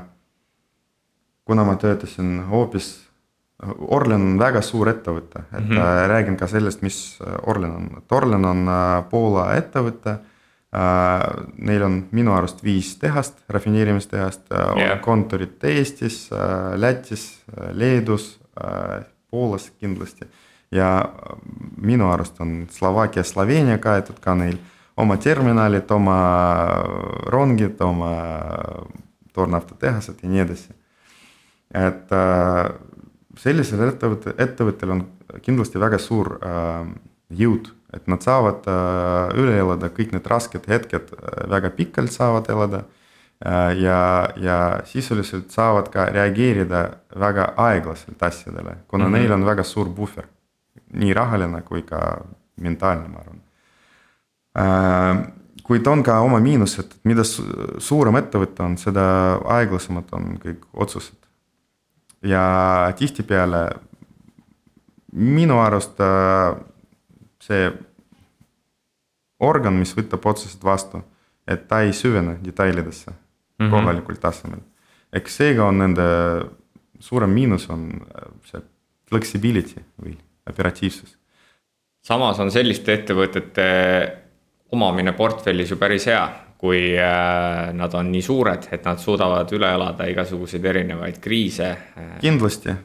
[1.49, 2.99] kuna ma töötasin hoopis
[3.62, 6.09] Orlen on väga suur ettevõte, et mm -hmm.
[6.11, 8.69] räägin ka sellest, mis Orlen on, et Orlen on
[9.11, 10.19] Poola ettevõte
[10.73, 18.41] Äh, neil on minu arust viis tehast, rafineerimistehast yeah., äh, kontorid Eestis, äh, Lätis, Leedus,
[19.31, 20.25] Poolas kindlasti.
[20.73, 21.05] ja
[21.77, 24.57] minu arust on Slovakkia, Sloveenia kaetud ka neil
[24.96, 26.18] oma terminalid, oma
[27.33, 28.12] rongid, oma
[29.33, 30.74] toornaftatehased ja nii edasi.
[31.72, 32.11] et
[33.40, 35.05] sellisel ettevõtte, ettevõttel on
[35.44, 36.88] kindlasti väga suur äh,
[37.33, 42.50] jõud, et nad saavad äh, üle elada kõik need rasked hetked äh, väga pikalt saavad
[42.52, 42.85] elada
[43.44, 43.72] äh,.
[43.81, 44.00] ja,
[44.37, 46.85] ja sisuliselt saavad ka reageerida
[47.18, 49.18] väga aeglaselt asjadele, kuna mm -hmm.
[49.18, 50.28] neil on väga suur puhver.
[50.92, 52.24] nii rahaline kui ka
[52.61, 53.41] mentaalne, ma arvan äh,
[55.62, 59.05] kuid on ka oma miinused, et mida suurem ettevõte on, seda
[59.59, 61.17] aeglasemad on kõik otsused.
[62.23, 63.62] ja tihtipeale
[65.12, 66.55] minu arust äh,
[67.43, 67.71] see
[69.43, 71.03] organ, mis võtab otsused vastu,
[71.49, 73.17] et ta ei süvene detailidesse mm
[73.59, 73.71] -hmm.
[73.71, 74.61] kohalikul tasemel.
[75.12, 76.03] eks seega on nende
[77.01, 78.62] suurem miinus on äh, see
[79.09, 80.17] flexibility või
[80.51, 81.19] operatiivsus.
[82.01, 84.21] samas on selliste ettevõtete
[84.72, 86.24] omamine portfellis ju päris hea,
[86.58, 91.74] kui äh, nad on nii suured, et nad suudavad üle elada igasuguseid erinevaid kriise.
[92.20, 92.76] kindlasti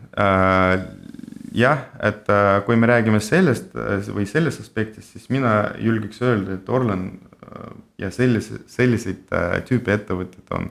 [1.57, 6.57] jah, et äh, kui me räägime sellest äh, või sellest aspektist, siis mina julgeks öelda,
[6.57, 7.71] et Orlen äh,
[8.03, 9.25] ja sellise, selliseid
[9.67, 10.69] tüüpi ettevõtted on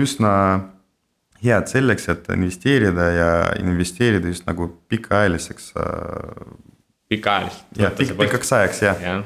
[0.00, 0.32] üsna
[1.40, 3.30] head selleks, et investeerida ja
[3.62, 5.72] investeerida just nagu pikaajaliseks.
[7.08, 7.78] pikaajaliselt.
[7.80, 9.20] jah, pikaks ajaks jah ja..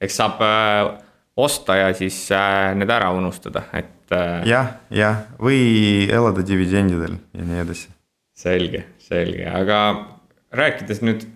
[0.00, 0.90] Eks saab äh,
[1.38, 4.42] osta ja siis äh, need ära unustada, et äh....
[4.48, 7.90] jah, jah, või elada dividendidel ja nii edasi.
[8.38, 9.80] selge, selge, aga
[10.54, 11.26] rääkides nüüd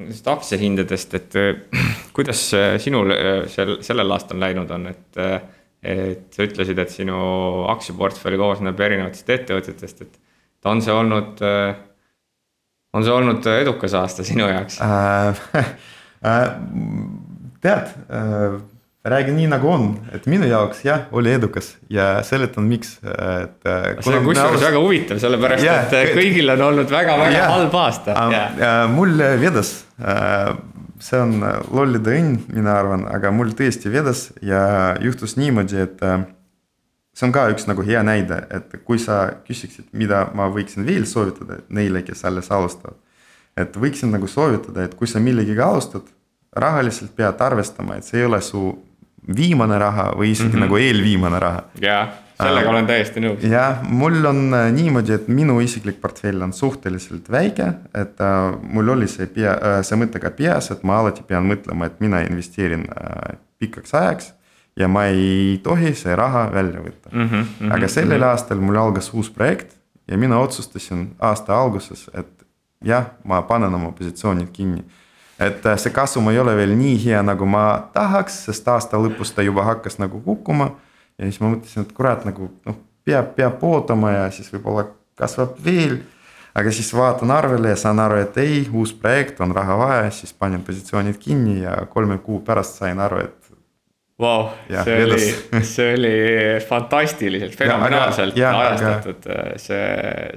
[0.00, 1.38] nendest aktsiahindadest, et
[2.16, 2.44] kuidas
[2.82, 3.14] sinul
[3.52, 5.24] sel, sellel aastal läinud on, et.
[5.82, 7.16] et sa ütlesid, et sinu
[7.72, 11.42] aktsiaportfell koosneb erinevatest ettevõtetest, et on see olnud,
[12.94, 15.42] on see olnud edukas aasta sinu jaoks äh,?
[16.22, 16.50] Äh,
[17.62, 18.58] tead äh,
[19.04, 23.56] räägin nii nagu on, et minu jaoks jah, oli edukas ja seletan, miks, et.
[23.66, 24.66] Äh, see on kusjuures arvast...
[24.66, 28.60] väga huvitav, sellepärast yeah, et äh, kõigil on olnud väga-väga yeah, halb aasta yeah..
[28.60, 30.52] Uh, mul vedas uh,,
[31.02, 31.34] see on
[31.74, 34.62] lollide õnn, mina arvan, aga mul tõesti vedas ja
[35.02, 36.22] juhtus niimoodi, et uh,
[37.10, 41.10] see on ka üks nagu hea näide, et kui sa küsiksid, mida ma võiksin veel
[41.10, 43.00] soovitada neile, kes alles alustavad.
[43.58, 46.06] et võiksin nagu soovitada, et kui sa millegagi alustad,
[46.56, 48.64] rahaliselt pead arvestama, et see ei ole su
[49.36, 50.66] viimane raha või isegi mm -hmm.
[50.66, 51.62] nagu eelviimane raha.
[51.80, 52.02] jaa,
[52.36, 53.44] sellega äh, olen täiesti nõus.
[53.46, 58.88] jah, mul on äh, niimoodi, et minu isiklik portfell on suhteliselt väike, et äh, mul
[58.88, 62.20] oli see pea äh,, see mõte ka peas, et ma alati pean mõtlema, et mina
[62.20, 64.32] investeerin äh, pikaks ajaks.
[64.76, 67.28] ja ma ei tohi see raha välja võtta mm.
[67.28, 68.28] -hmm, aga sellel mm -hmm.
[68.28, 69.76] aastal mul algas uus projekt
[70.08, 72.46] ja mina otsustasin aasta alguses, et
[72.84, 74.84] jah, ma panen oma positsioonid kinni
[75.46, 79.34] et äh, see kasum ei ole veel nii hea, nagu ma tahaks, sest aasta lõpus
[79.34, 80.72] ta juba hakkas nagu kukkuma.
[81.18, 84.86] ja siis ma mõtlesin, et kurat, nagu noh, peab, peab ootama ja siis võib-olla
[85.18, 86.00] kasvab veel.
[86.54, 90.34] aga siis vaatan arvele ja saan aru, et ei, uus projekt on raha vaja, siis
[90.36, 93.41] panin positsioonid kinni ja kolme kuu pärast sain aru, et
[94.20, 94.50] Vau,
[94.84, 95.20] see oli,
[95.74, 96.12] see oli
[96.68, 99.86] fantastiliselt, fenomenaalselt ja, aga, ajastatud, äh, see,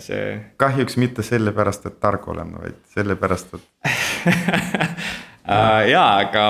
[0.03, 0.27] see.
[0.61, 3.89] kahjuks mitte sellepärast, et tark olen, vaid sellepärast, et
[5.51, 6.45] äh, jaa, aga,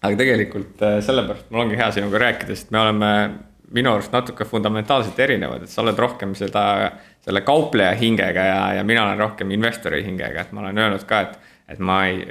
[0.00, 3.12] aga tegelikult äh, sellepärast mul ongi hea sinuga rääkida, sest me oleme
[3.74, 6.64] minu arust natuke fundamentaalselt erinevad, et sa oled rohkem seda,
[7.24, 11.20] selle kaupleja hingega ja, ja mina olen rohkem investori hingega, et ma olen öelnud ka,
[11.28, 12.26] et, et ma ei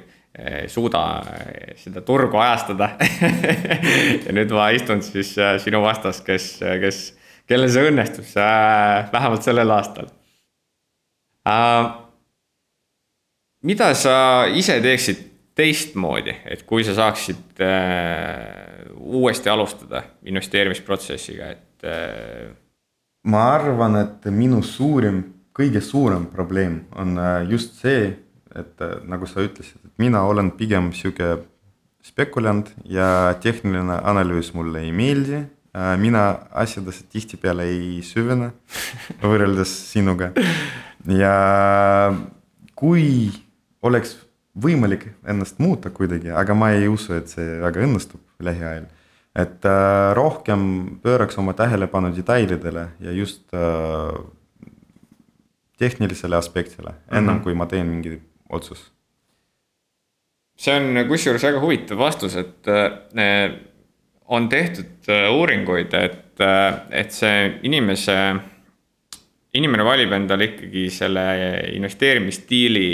[0.68, 2.94] suuda eh, seda turgu ajastada
[4.26, 6.48] ja nüüd ma istun siis eh, sinu vastas, kes,
[6.82, 7.02] kes,
[7.50, 10.10] kellel see õnnestus äh, vähemalt sellel aastal
[11.46, 11.92] äh,.
[13.62, 14.16] mida sa
[14.50, 22.50] ise teeksid teistmoodi, et kui sa saaksid äh, uuesti alustada investeerimisprotsessiga, et äh....
[23.30, 25.22] ma arvan, et minu suurim,
[25.54, 28.16] kõige suurem probleem on just see
[28.58, 31.38] et nagu sa ütlesid, mina olen pigem sihuke
[32.04, 35.44] spekulant ja tehniline analüüs mulle ei meeldi.
[35.74, 38.52] Äh, mina asjadesse tihtipeale ei süvene
[39.24, 40.30] võrreldes sinuga
[41.10, 41.34] ja
[42.78, 43.32] kui
[43.82, 44.18] oleks
[44.54, 48.86] võimalik ennast muuta kuidagi, aga ma ei usu, et see väga õnnestub lähiajal.
[49.34, 54.14] et äh, rohkem pööraks oma tähelepanu detailidele ja just äh,
[55.78, 57.44] tehnilisele aspektile, ennem mm -hmm.
[57.44, 58.92] kui ma teen mingi otsus?
[60.56, 63.54] See on kusjuures väga huvitav vastus, et äh,
[64.34, 68.18] on tehtud äh, uuringuid, et, äh, et see inimese,
[69.58, 71.26] inimene valib endale ikkagi selle
[71.74, 72.88] investeerimisstiili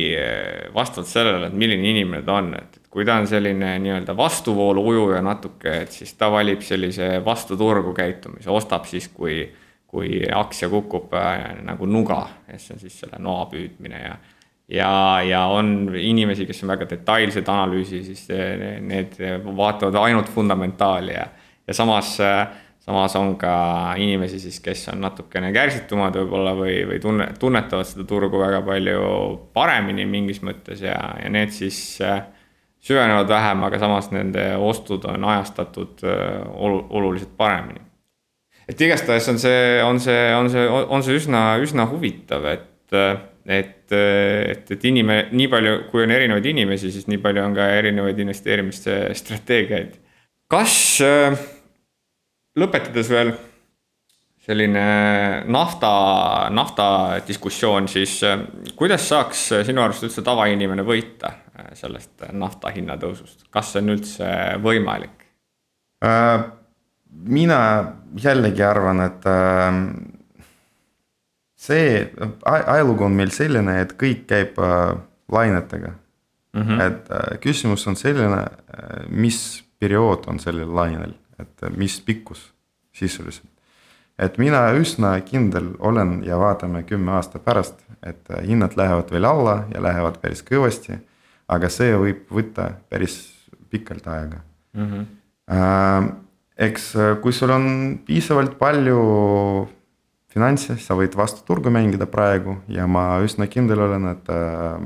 [0.76, 5.22] vastavalt sellele, et milline inimene ta on, et kui ta on selline nii-öelda vastuvoolu ujuja
[5.24, 9.43] natuke, et siis ta valib sellise vastuturgu käitumise, ostab siis, kui,
[9.88, 11.13] kui aktsia kukub
[11.63, 14.17] nagu nuga, et see on siis selle noa püüdmine ja
[14.70, 18.26] ja, ja on inimesi, kes on väga detailseid analüüsi, siis
[18.86, 21.26] need vaatavad ainult fundamentaali ja,
[21.68, 22.16] ja samas,
[22.80, 23.54] samas on ka
[23.98, 29.04] inimesi siis, kes on natukene kärsitumad võib-olla või, või tunne, tunnetavad seda turgu väga palju
[29.58, 32.00] paremini mingis mõttes ja, ja need siis
[32.80, 36.06] süvenevad vähem, aga samas nende ostud on ajastatud
[36.54, 37.82] olu, oluliselt paremini.
[38.70, 42.68] et igastahes on see, on see, on see, on see üsna, üsna huvitav, et
[43.46, 47.67] et, et, et inime-, nii palju, kui on erinevaid inimesi, siis nii palju on ka
[47.80, 49.99] erinevaid investeerimisstrateegiaid.
[50.49, 50.75] kas
[52.60, 53.34] lõpetades veel
[54.49, 54.86] selline
[55.52, 55.91] nafta,
[56.49, 56.86] nafta
[57.28, 58.17] diskussioon, siis
[58.75, 61.36] kuidas saaks sinu arust üldse tavainimene võita
[61.78, 64.32] sellest nafta hinna tõusust, kas see on üldse
[64.63, 65.28] võimalik
[66.06, 66.47] äh,?
[67.10, 67.60] mina
[68.21, 69.80] jällegi arvan, et äh,
[71.60, 72.12] see
[72.45, 74.95] ajalugu on meil selline, et kõik käib äh,
[75.32, 75.91] lainetega
[76.54, 76.62] mm.
[76.62, 76.82] -hmm.
[76.88, 82.54] et äh, küsimus on selline äh,, mis periood on sellel lainel, et äh, mis pikkus
[82.93, 83.50] sisuliselt.
[84.19, 89.26] et mina üsna kindel olen ja vaatame kümme aasta pärast, et äh, hinnad lähevad veel
[89.26, 91.00] alla ja lähevad päris kõvasti.
[91.48, 93.36] aga see võib võtta päris
[93.69, 94.38] pikalt aega
[94.74, 94.91] mm.
[94.91, 95.06] -hmm.
[95.52, 96.12] Äh,
[96.58, 99.00] eks äh, kui sul on piisavalt palju
[100.34, 104.82] finantse, sa võid vastu turgu mängida praegu ja ma üsna kindel olen, et äh,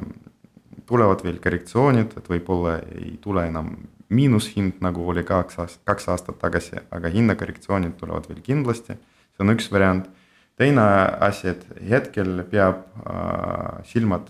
[0.89, 3.67] tulevad veel korrektsioonid, et võib-olla ei tule enam
[4.13, 8.93] miinushind, nagu oli kaks aastat, kaks aastat tagasi, aga hinnakorrektsioonid tulevad veel kindlasti.
[9.33, 10.05] see on üks variant.
[10.55, 10.81] teine
[11.25, 12.75] asi, et hetkel peab
[13.09, 14.21] äh, silmad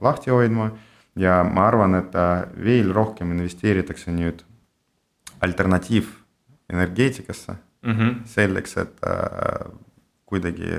[0.00, 0.70] lahti hoidma
[1.16, 4.42] ja ma arvan, et äh, veel rohkem investeeritakse nüüd
[5.40, 8.14] alternatiivenergeetikasse mm -hmm.
[8.24, 9.10] selleks, et äh,
[10.30, 10.70] kuidagi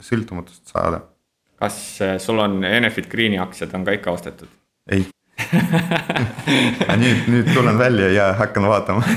[0.00, 1.00] sõltumatust saada.
[1.58, 4.50] kas äh, sul on Enefit Greeni aktsiad on ka ikka ostetud?
[4.90, 5.06] ei
[7.02, 9.02] nüüd, nüüd tulen välja ja hakkan vaatama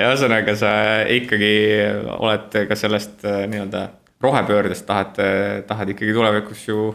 [0.00, 0.72] ühesõnaga, sa
[1.10, 1.52] ikkagi
[2.16, 3.88] oled ka sellest äh, nii-öelda
[4.20, 5.16] rohepöördest tahad,
[5.66, 6.90] tahad ikkagi tulevikus ju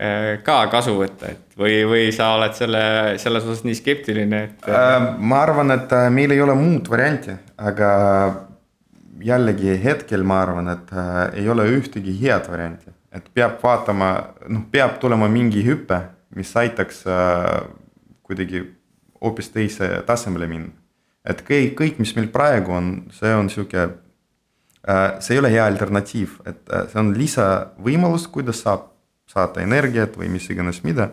[0.00, 2.84] äh, ka kasu võtta, et või, või sa oled selle,
[3.20, 5.10] selles osas nii skeptiline, et äh,?
[5.18, 7.90] ma arvan, et meil ei ole muud varianti, aga
[9.24, 14.10] jällegi hetkel ma arvan, et äh, ei ole ühtegi head varianti, et peab vaatama,
[14.48, 16.00] noh, peab tulema mingi hüpe,
[16.36, 17.62] mis aitaks äh,
[18.26, 18.64] kuidagi
[19.20, 20.76] hoopis teise tasemele minna.
[21.24, 25.66] et kõik, kõik, mis meil praegu on, see on sihuke äh,, see ei ole hea
[25.68, 28.88] alternatiiv, et äh, see on lisavõimalus, kuidas saab
[29.28, 31.10] saada energiat või mis iganes mida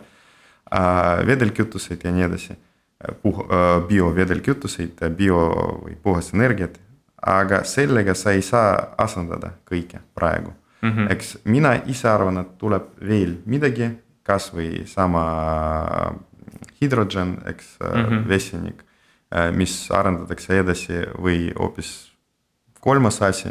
[0.72, 2.58] äh,, vedelkütuseid ja nii edasi.
[3.22, 5.42] Puh-, äh, biovedelkütuseid, bio
[5.84, 6.80] või puhast energiat
[7.22, 10.52] aga sellega sa ei saa asendada kõike praegu
[10.82, 10.90] mm.
[10.90, 11.12] -hmm.
[11.12, 13.90] eks mina ise arvan, et tuleb veel midagi,
[14.22, 15.22] kasvõi sama
[16.80, 18.28] hidrogen, eks mm -hmm.
[18.28, 18.82] vesinik,
[19.34, 22.12] äh, mis arendatakse edasi või hoopis
[22.80, 23.48] kolmas asi.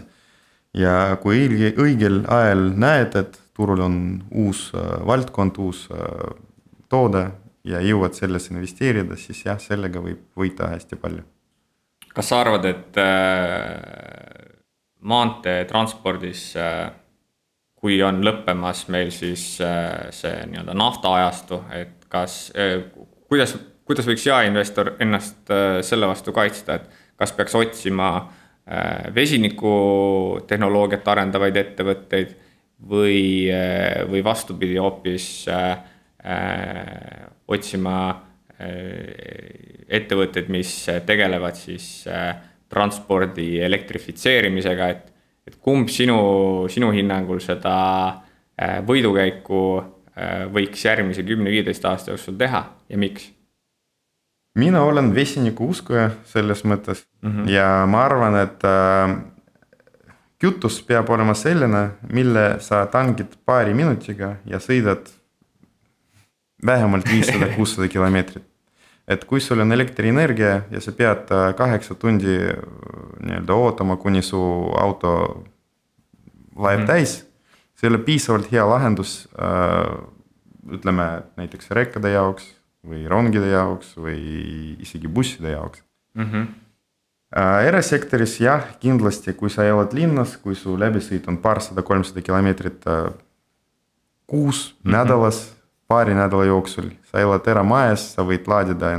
[0.73, 6.35] ja kui õige, õigel ajal näed, et turul on uus äh, valdkond, uus äh,
[6.89, 7.31] toode
[7.63, 11.23] ja jõuad sellesse investeerida, siis jah, sellega võib võita hästi palju
[12.17, 13.77] kas sa arvad, et äh,
[15.05, 16.89] maanteetranspordis, äh,
[17.77, 22.39] kui on lõppemas meil siis äh, see nii-öelda naftaajastu, et kas,
[23.29, 23.53] kuidas,
[23.85, 25.51] kuidas võiks jaeinvestor ennast
[25.85, 26.85] selle vastu kaitsta, et
[27.19, 28.09] kas peaks otsima
[29.15, 32.31] vesinikutehnoloogiat arendavaid ettevõtteid
[32.87, 33.51] või,
[34.07, 35.27] või vastupidi, hoopis
[37.47, 37.97] otsima
[38.57, 40.71] ettevõtted, mis
[41.05, 42.35] tegelevad siis äh,
[42.69, 45.13] transpordi elektrifitseerimisega, et,
[45.47, 46.19] et kumb sinu,
[46.71, 53.31] sinu hinnangul seda äh, võidukäiku äh, võiks järgmise kümne-viieteist aasta jooksul teha ja miks?
[54.57, 57.49] mina olen vesiniku uskuja selles mõttes mm -hmm.
[57.49, 59.15] ja ma arvan, et äh,
[60.41, 65.07] kütus peab olema selline, mille sa tankid paari minutiga ja sõidad
[66.65, 68.43] vähemalt viissada, kuussada kilomeetrit
[69.07, 72.59] et kui sul on elektrienergia ja sa pead äh, kaheksa tundi äh,
[73.23, 74.39] nii-öelda ootama, kuni su
[74.79, 75.13] auto
[76.57, 76.89] laeb mm.
[76.89, 77.21] täis,
[77.77, 80.13] see ei ole piisavalt hea lahendus äh,.
[80.67, 81.03] ütleme
[81.39, 82.49] näiteks rekkade jaoks
[82.83, 84.17] või rongide jaoks või
[84.83, 85.83] isegi busside jaoks
[86.13, 86.25] mm.
[86.25, 86.47] -hmm.
[87.67, 92.83] Erasektoris jah, kindlasti, kui sa elad linnas, kui su läbisõit on paarsada, kolmsada kilomeetrit
[94.27, 94.91] kuus mm, -hmm.
[94.91, 95.56] nädalas
[95.87, 98.91] paari nädala jooksul, sa elad eramajas, sa võid laadida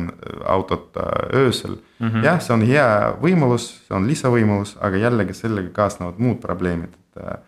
[0.47, 2.09] autot äh, öösel mm.
[2.09, 2.25] -hmm.
[2.25, 2.89] jah, see on hea
[3.23, 7.25] võimalus, see on lisavõimalus, aga jällegi sellega kaasnevad muud probleemid, et.
[7.25, 7.39] Äh,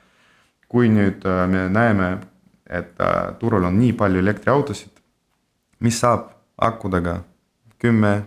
[0.71, 2.19] kui nüüd äh, me näeme
[2.71, 2.95] et
[3.39, 4.93] turul on nii palju elektriautosid.
[5.81, 6.29] mis saab
[6.61, 7.23] akudega
[7.79, 8.23] kümme,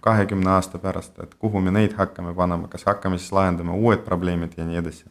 [0.00, 4.52] kahekümne aasta pärast, et kuhu me neid hakkame panema, kas hakkame siis lahendama uued probleemid
[4.56, 5.04] ja nii edasi.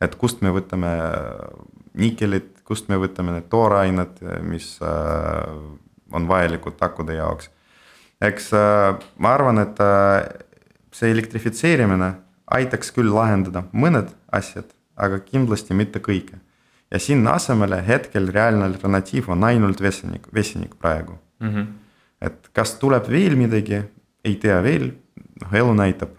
[0.00, 0.90] et kust me võtame
[1.94, 5.48] nikelit, kust me võtame need toorained, mis äh,
[6.12, 7.50] on vajalikud akude jaoks.
[8.22, 10.28] eks äh, ma arvan, et äh,
[10.94, 12.14] see elektrifitseerimine
[12.52, 16.38] aitaks küll lahendada mõned asjad, aga kindlasti mitte kõike.
[16.90, 21.48] ja sinna asemele hetkel reaalne alternatiiv on ainult vesinik, vesinik praegu mm.
[21.48, 21.66] -hmm.
[22.20, 23.82] et kas tuleb veel midagi,
[24.24, 24.92] ei tea veel,
[25.42, 26.10] noh elu näitab,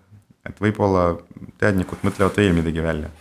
[0.46, 1.18] et võib-olla
[1.58, 3.12] teadnikud mõtlevad veel midagi välja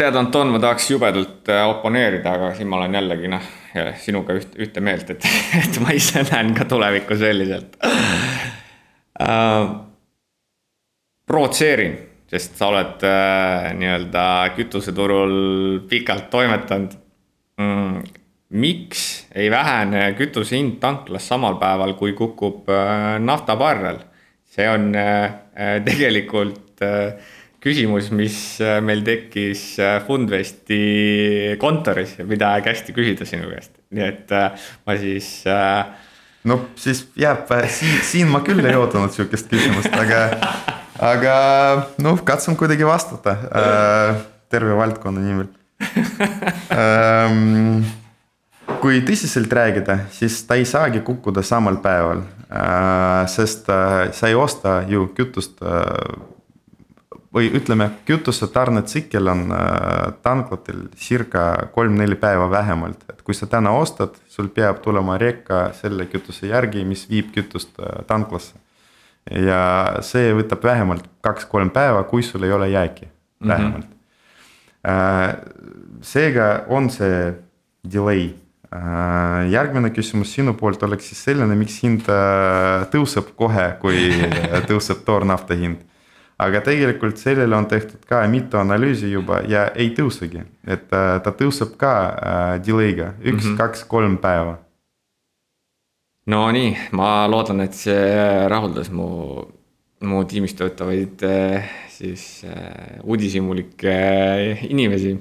[0.00, 3.48] tead, Anton, ma tahaks jubedalt äh, oponeerida, aga siin ma olen jällegi noh,
[4.00, 5.26] sinuga üht, ühte meelt, et,
[5.60, 7.76] et ma ise näen ka tulevikku selliselt
[9.20, 9.74] uh,.
[11.30, 11.98] provotseerin,
[12.30, 14.24] sest sa oled uh, nii-öelda
[14.56, 15.36] kütuseturul
[15.90, 16.96] pikalt toimetanud
[17.60, 18.00] mm,.
[18.56, 19.04] miks
[19.36, 24.06] ei vähene kütuse hind tanklas samal päeval, kui kukub uh, naftabarrel?
[24.50, 24.88] see on
[25.86, 26.80] tegelikult
[27.60, 30.80] küsimus, mis äh, meil tekkis äh, Fundvesti
[31.60, 35.30] kontoris mida hästi küsida sinu käest, nii et äh, ma siis.
[36.48, 40.24] no siis jääb, siin, siin ma küll ei oodanud sihukest küsimust, aga,
[41.12, 41.36] aga
[42.00, 43.36] noh, katsun kuidagi vastata
[44.50, 45.50] terve valdkonna nimel
[46.72, 47.84] ähm,
[48.80, 52.24] kui tõsiselt rääkida, siis ta ei saagi kukkuda samal päeval,
[53.28, 55.60] sest sa ei osta ju kütust
[57.34, 63.72] või ütleme, kütuse tarnetsikkel on äh, tanklatel circa kolm-neli päeva vähemalt, et kui sa täna
[63.78, 68.58] ostad, sul peab tulema rekka selle kütuse järgi, mis viib kütust äh, tanklasse.
[69.30, 73.48] ja see võtab vähemalt kaks-kolm päeva, kui sul ei ole jääki mm, -hmm.
[73.48, 73.86] vähemalt.
[74.88, 75.36] Äh,
[76.00, 77.34] seega on see
[77.92, 78.30] delay.
[79.50, 82.06] järgmine küsimus sinu poolt oleks siis selline, miks hind
[82.92, 84.12] tõuseb kohe, kui
[84.68, 85.89] tõuseb toornafta hind
[86.40, 91.32] aga tegelikult sellele on tehtud ka mitu analüüsi juba ja ei tõusegi, et äh, ta
[91.36, 93.56] tõuseb ka äh, delay'ga üks mm, -hmm.
[93.60, 94.58] kaks, kolm päeva.
[96.30, 99.08] Nonii, ma loodan, et see rahuldas mu,
[100.04, 102.44] mu tiimis töötavaid äh, siis
[103.02, 105.18] uudishimulikke inimesi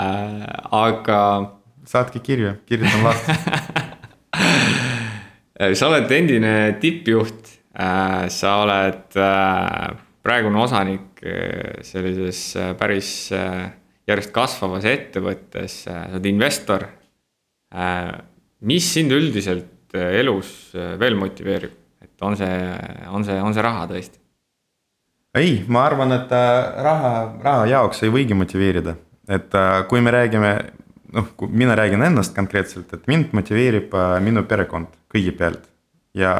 [0.00, 1.50] äh,, aga.
[1.84, 3.32] saatke kirju, kirjutan vastu
[5.78, 9.88] sa oled endine tippjuht äh,, sa oled äh,
[10.24, 13.64] praegune osanik eh, sellises eh, päris eh,
[14.08, 16.84] järjest kasvavas ettevõttes, sa oled investor.
[18.60, 21.72] mis sind üldiselt elus veel motiveerib,
[22.04, 22.58] et on see,
[23.08, 24.20] on see, on see raha tõesti?
[25.34, 28.94] ei, ma arvan, et raha, raha jaoks ei võigi motiveerida,
[29.26, 29.56] et
[29.88, 30.52] kui me räägime,
[31.16, 35.64] noh, kui mina räägin ennast konkreetselt, et mind motiveerib minu perekond kõigepealt
[36.14, 36.36] ja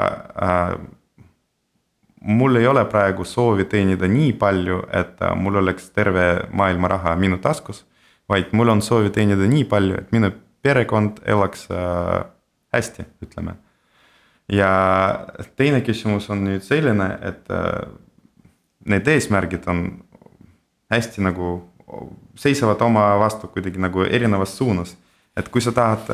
[2.24, 7.16] mul ei ole praegu soovi teenida nii palju, et äh, mul oleks terve maailma raha
[7.16, 7.84] minu taskus.
[8.28, 10.30] vaid mul on soovi teenida nii palju, et minu
[10.62, 12.24] perekond elaks äh,
[12.72, 13.54] hästi, ütleme.
[14.48, 14.70] ja
[15.56, 17.92] teine küsimus on nüüd selline, et äh,
[18.88, 19.84] need eesmärgid on
[20.92, 21.58] hästi nagu,
[22.40, 24.96] seisavad oma vastu kuidagi nagu erinevas suunas.
[25.36, 26.08] et kui sa tahad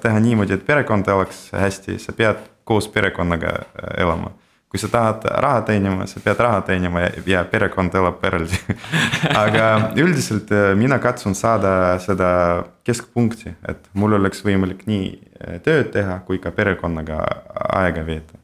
[0.00, 3.58] teha niimoodi, et perekond elaks hästi, sa pead koos perekonnaga
[3.98, 4.30] elama
[4.74, 8.58] kui sa tahad raha teenima, sa pead raha teenima ja, perekond elab eraldi
[9.44, 9.68] aga
[10.02, 12.30] üldiselt äh, mina katsun saada seda
[12.82, 17.20] keskpunkti, et mul oleks võimalik nii äh, tööd teha kui ka perekonnaga
[17.84, 18.40] aega veeta.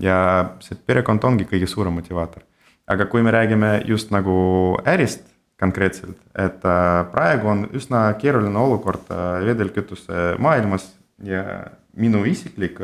[0.00, 0.16] ja
[0.64, 2.40] see perekond ongi kõige suurem motivaator.
[2.88, 5.28] aga kui me räägime just nagu ärist
[5.60, 9.12] konkreetselt, et äh, praegu on üsna keeruline olukord
[9.44, 12.80] vedelkütuse maailmas ja minu isiklik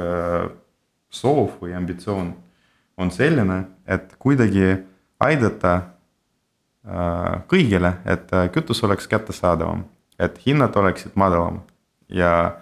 [1.09, 2.35] soov või ambitsioon
[2.97, 4.77] on selline, et kuidagi
[5.23, 9.85] aidata äh, kõigile, et äh, kütus oleks kättesaadavam,
[10.19, 11.67] et hinnad oleksid madalamad
[12.13, 12.59] ja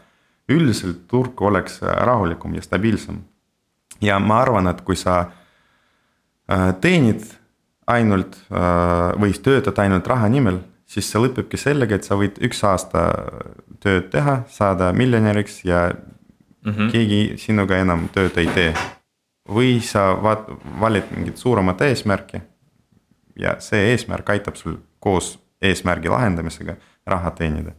[0.50, 3.22] üldiselt turg oleks äh, rahulikum ja stabiilsem.
[4.00, 5.30] ja ma arvan, et kui sa
[6.80, 7.22] teenid
[7.86, 8.36] ainult
[9.20, 10.56] või töötad ainult raha nimel,
[10.88, 13.04] siis see lõpebki sellega, et sa võid üks aasta
[13.78, 16.90] tööd teha, saada miljonäriks ja mm -hmm.
[16.90, 18.72] keegi sinuga enam tööd ei tee
[19.50, 20.48] või sa vaat-,
[20.80, 22.40] valid mingit suuremat eesmärki.
[23.40, 26.76] ja see eesmärk aitab sul koos eesmärgi lahendamisega
[27.06, 27.72] raha teenida.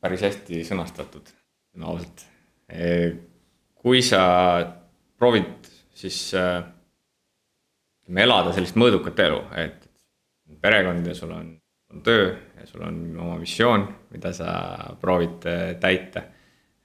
[0.00, 1.28] päris hästi sõnastatud,
[1.76, 2.26] no ausalt.
[3.74, 4.22] Kui sa
[5.18, 9.86] proovid siis ütleme elada sellist mõõdukat elu, et
[10.60, 11.54] perekond ja sul on
[11.96, 14.48] on töö ja sul on oma missioon, mida sa
[15.00, 16.22] proovid äh, täita.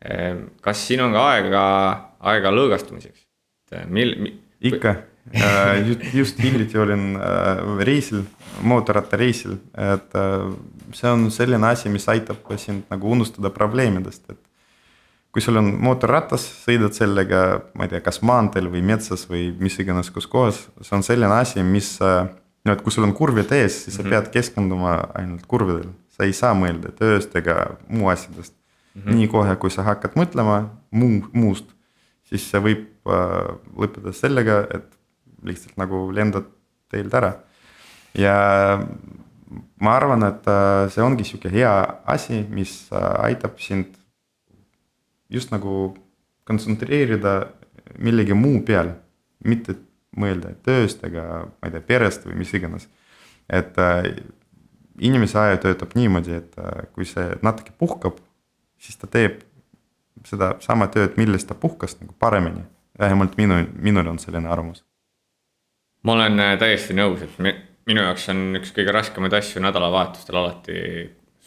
[0.05, 1.63] Äh, kas siin on ka aega,
[2.19, 3.25] aega lõõgastumiseks?
[3.87, 4.37] Mil, mil...?
[4.61, 4.95] ikka
[5.87, 7.17] just, just hiljuti olin
[7.85, 8.23] reisil,
[8.67, 10.15] mootorrattareisil, et
[10.97, 14.39] see on selline asi, mis aitab sind nagu unustada probleemidest, et
[15.31, 17.41] kui sul on mootorratas, sõidad sellega,
[17.77, 21.37] ma ei tea, kas maanteel või metsas või mis iganes, kus kohas, see on selline
[21.39, 21.97] asi, mis.
[22.01, 24.11] no et kui sul on kurvid ees, siis sa mm -hmm.
[24.11, 28.53] pead keskenduma ainult kurvidel, sa ei saa mõelda tööst ega muu asjadest
[28.93, 29.01] mm.
[29.01, 29.15] -hmm.
[29.15, 31.65] nii kohe, kui sa hakkad mõtlema muu, muust,
[32.23, 34.89] siis see võib äh, lõppeda sellega, et
[35.47, 36.49] lihtsalt nagu lendad
[36.91, 37.33] teelt ära.
[38.13, 38.35] ja
[39.79, 41.71] ma arvan, et äh, see ongi sihuke hea
[42.05, 43.97] asi, mis äh, aitab sind
[45.29, 45.95] just nagu
[46.43, 47.35] kontsentreerida
[47.99, 48.93] millegi muu peal,
[49.45, 49.77] mitte
[50.17, 52.87] mõelda tööst ega ma ei tea, perest või mis iganes.
[53.51, 53.75] et
[54.99, 56.55] inimese aju töötab niimoodi, et
[56.95, 58.19] kui see natuke puhkab,
[58.79, 59.41] siis ta teeb
[60.27, 62.63] seda sama tööd, millest ta puhkas nagu paremini.
[63.01, 64.83] Vähemalt minu, minul on selline arvamus.
[66.03, 67.37] ma olen äh, täiesti nõus, et
[67.89, 70.77] minu jaoks on üks kõige raskemaid asju nädalavahetustel alati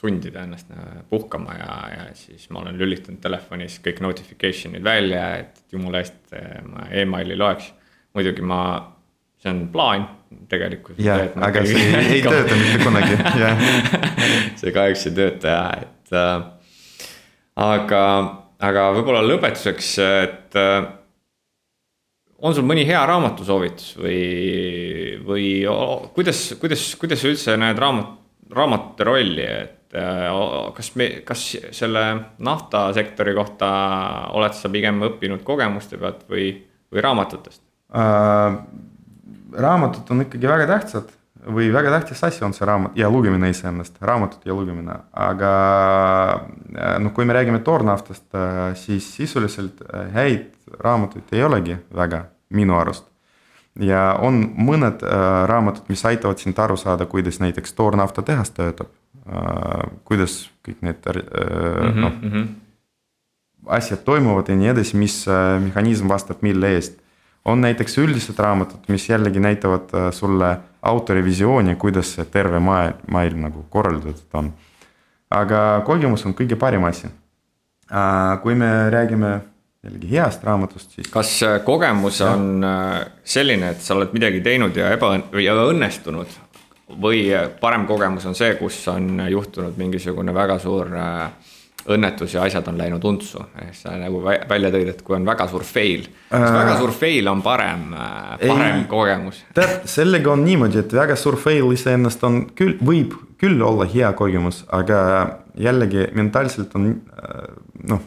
[0.04, 5.62] sundida ennast äh, puhkama ja, ja siis ma olen lülitanud telefonis kõik notification'id välja, et
[5.72, 7.70] jumala eest äh, ma emaili loeks.
[8.14, 8.60] muidugi ma,
[9.42, 10.06] see on plaan
[10.50, 10.98] tegelikult.
[11.02, 13.64] jah, aga see ei, ei tööta mitte kunagi, jah.
[14.60, 16.34] see kahjuks ei tööta jah, et äh,
[17.64, 18.04] aga,
[18.70, 20.90] aga võib-olla lõpetuseks, et äh,
[22.44, 24.18] on sul mõni hea raamatusoovitus või,
[25.24, 25.46] või
[26.16, 28.12] kuidas, kuidas, kuidas sa üldse näed raamat,
[28.54, 32.00] raamatute rolli, et Äh, kas me, kas selle
[32.42, 33.68] naftasektori kohta
[34.34, 36.48] oled sa pigem õppinud kogemuste pealt või,
[36.90, 37.62] või raamatutest
[37.94, 38.56] äh,?
[39.54, 41.14] raamatud on ikkagi väga tähtsad
[41.46, 45.54] või väga tähtis asi on see raamat ja lugemine iseennast, raamatud ja lugemine, aga
[46.74, 49.84] äh, noh, kui me räägime toornaftast, äh, siis sisuliselt
[50.16, 53.04] häid raamatuid ei olegi väga minu arust.
[53.80, 58.92] ja on mõned äh, raamatud, mis aitavad sind aru saada, kuidas näiteks toornafta tehas töötab
[59.24, 62.48] Äh, kuidas kõik need mm -hmm, noh mm -hmm.
[63.66, 67.00] asjad toimuvad ja nii edasi, mis äh, mehhanism vastab mille eest.
[67.44, 73.40] on näiteks üldised raamatud, mis jällegi näitavad sulle autori visiooni, kuidas see terve maailm, maailm
[73.40, 74.52] nagu korraldatud on.
[75.30, 77.08] aga kogemus on kõige parim asi.
[78.42, 79.40] kui me räägime
[79.84, 81.10] jällegi heast raamatust, siis.
[81.12, 83.04] kas kogemus on ja.
[83.24, 86.38] selline, et sa oled midagi teinud ja ebaõnn- või õnnestunud,
[87.00, 87.24] või
[87.60, 91.52] parem kogemus on see, kus on juhtunud mingisugune väga suur äh,
[91.94, 93.42] õnnetus ja asjad on läinud untsu.
[93.60, 96.92] ehk sa nagu välja tõid, et kui on väga suur fail, kas äh, väga suur
[96.96, 99.42] fail on parem, äh, parem ei, kogemus?
[99.56, 104.12] tead, sellega on niimoodi, et väga suur fail iseennast on küll, võib küll olla hea
[104.16, 104.98] kogemus, aga
[105.60, 106.90] jällegi mentaalselt on
[107.88, 108.00] noh,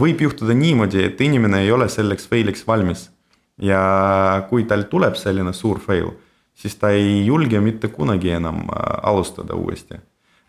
[0.00, 3.10] võib juhtuda niimoodi, et inimene ei ole selleks fail'iks valmis.
[3.58, 6.08] ja kui tal tuleb selline suur fail
[6.54, 9.98] siis ta ei julge mitte kunagi enam äh, alustada uuesti.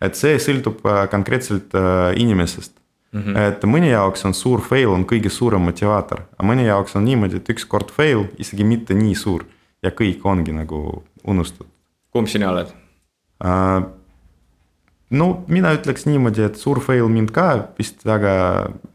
[0.00, 2.72] et see sõltub äh, konkreetselt äh, inimesest
[3.12, 3.20] mm.
[3.20, 3.38] -hmm.
[3.48, 7.36] et mõni jaoks on suur fail on kõige suurem motivaator, aga mõni jaoks on niimoodi,
[7.36, 9.44] et ükskord fail, isegi mitte nii suur
[9.82, 11.72] ja kõik ongi nagu unustatud.
[12.10, 12.72] kumb sina oled
[13.44, 13.95] uh,?
[15.10, 17.48] No mina ütleks niimoodi, et suur fail mind ka
[17.78, 18.34] vist väga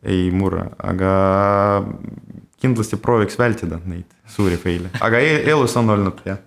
[0.04, 1.14] ei murra, aga
[2.62, 6.42] kindlasti prooviks vältida neid suuri fail'e, aga e-, elus on olnud jah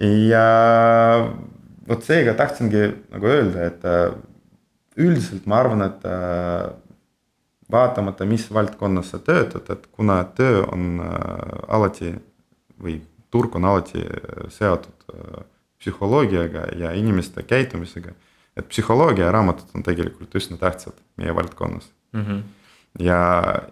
[0.00, 0.44] ja
[1.88, 4.14] vot seega tahtsingi nagu öelda, et äh,
[5.04, 6.68] üldiselt ma arvan, et äh,
[7.72, 12.14] vaatamata, mis valdkonnas sa töötad, et kuna töö on äh, alati
[12.82, 13.00] või
[13.34, 14.02] turg on alati
[14.52, 15.08] seotud
[15.80, 18.12] psühholoogiaga ja inimeste käitumisega.
[18.56, 22.20] Et psühholoogia ja raamatud on tegelikult üsna tähtsad meie valdkonnas mm.
[22.20, 22.42] -hmm.
[23.04, 23.18] ja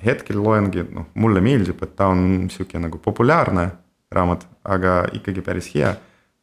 [0.04, 3.70] hetkel loengi, noh, mulle meeldib, et ta on sihuke nagu populaarne
[4.12, 5.94] raamat, aga ikkagi päris hea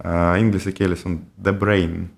[0.05, 2.09] äh, inglise keeles on The Brain.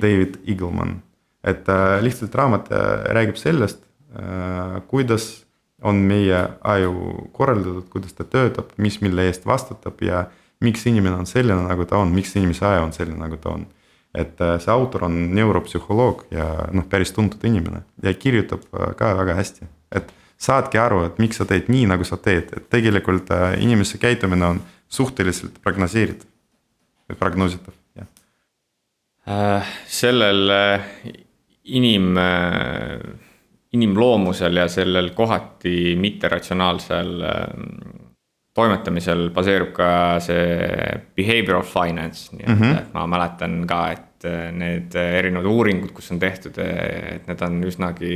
[0.00, 1.02] David Eagleman,
[1.44, 3.84] et äh, lihtsalt raamat äh, räägib sellest
[4.16, 5.44] äh,, kuidas
[5.82, 10.24] on meie aju korraldatud, kuidas ta töötab, mis mille eest vastutab ja
[10.62, 13.66] miks inimene on selline, nagu ta on, miks inimese aju on selline, nagu ta on.
[14.14, 19.14] Et äh, see autor on neuropsühholoog ja noh, päris tuntud inimene ja kirjutab äh, ka
[19.16, 23.32] väga hästi, et saadki aru, et miks sa teed nii, nagu sa teed, et tegelikult
[23.32, 24.60] äh, inimese käitumine on
[24.92, 26.28] suhteliselt prognoseeritav
[27.18, 29.66] prognoositav, jah.
[29.84, 30.48] Sellel
[31.76, 32.06] inim,
[33.76, 37.12] inimloomusel ja sellel kohati mitteratsionaalsel
[38.54, 39.90] toimetamisel baseerub ka
[40.20, 40.56] see
[41.16, 42.90] behavioral finance, nii et mm, -hmm.
[42.94, 48.14] ma mäletan ka, et need erinevad uuringud, kus on tehtud, et need on üsnagi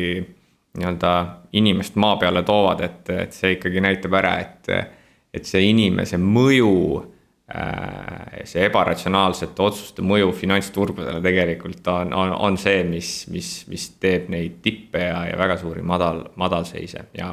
[0.77, 1.13] nii-öelda
[1.53, 4.69] inimest maa peale toovad, et, et see ikkagi näitab ära, et,
[5.35, 6.77] et see inimese mõju
[7.55, 14.27] Äh, see ebaratsionaalsete otsuste mõju finantsturgudele tegelikult on, on, on see, mis, mis, mis teeb
[14.35, 17.29] neid tippe ja, ja väga suuri madal, madalseise ja.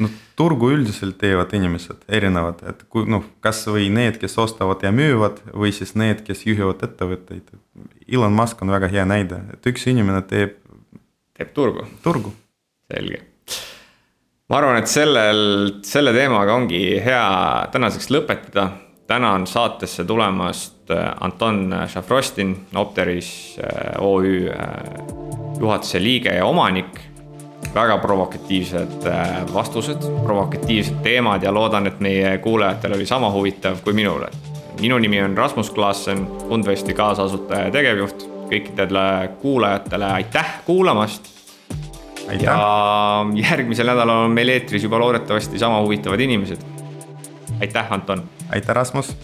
[0.00, 5.42] Noh, turgu üldiselt teevad inimesed erinevad, et kui noh, kasvõi need, kes ostavad ja müüvad
[5.52, 7.54] või siis need, kes juhivad ettevõtteid.
[8.10, 10.58] Elon Musk on väga hea näide, et üks inimene teeb.
[11.36, 11.86] teeb turgu.
[12.04, 12.34] turgu.
[12.90, 13.26] selge
[14.50, 15.42] ma arvan, et sellel,
[15.86, 17.26] selle teemaga ongi hea
[17.70, 18.70] tänaseks lõpetada
[19.10, 24.58] täna on saatesse tulemast äh, Anton Šafrostin, Opteris äh, OÜ äh,
[25.60, 27.09] juhatuse liige ja omanik.
[27.74, 29.06] Väga provokatiivsed
[29.54, 34.24] vastused, provokatiivsed teemad ja loodan, et meie kuulajatel oli sama huvitav kui minul.
[34.80, 38.30] minu nimi on Rasmus Klaassen, Fundvesti kaasasutaja ja tegevjuht.
[38.50, 41.22] kõikidele kuulajatele aitäh kuulamast.
[42.40, 46.58] ja järgmisel nädalal on meil eetris juba loodetavasti sama huvitavad inimesed.
[47.60, 49.16] aitäh, Anton aitäh, Rasmus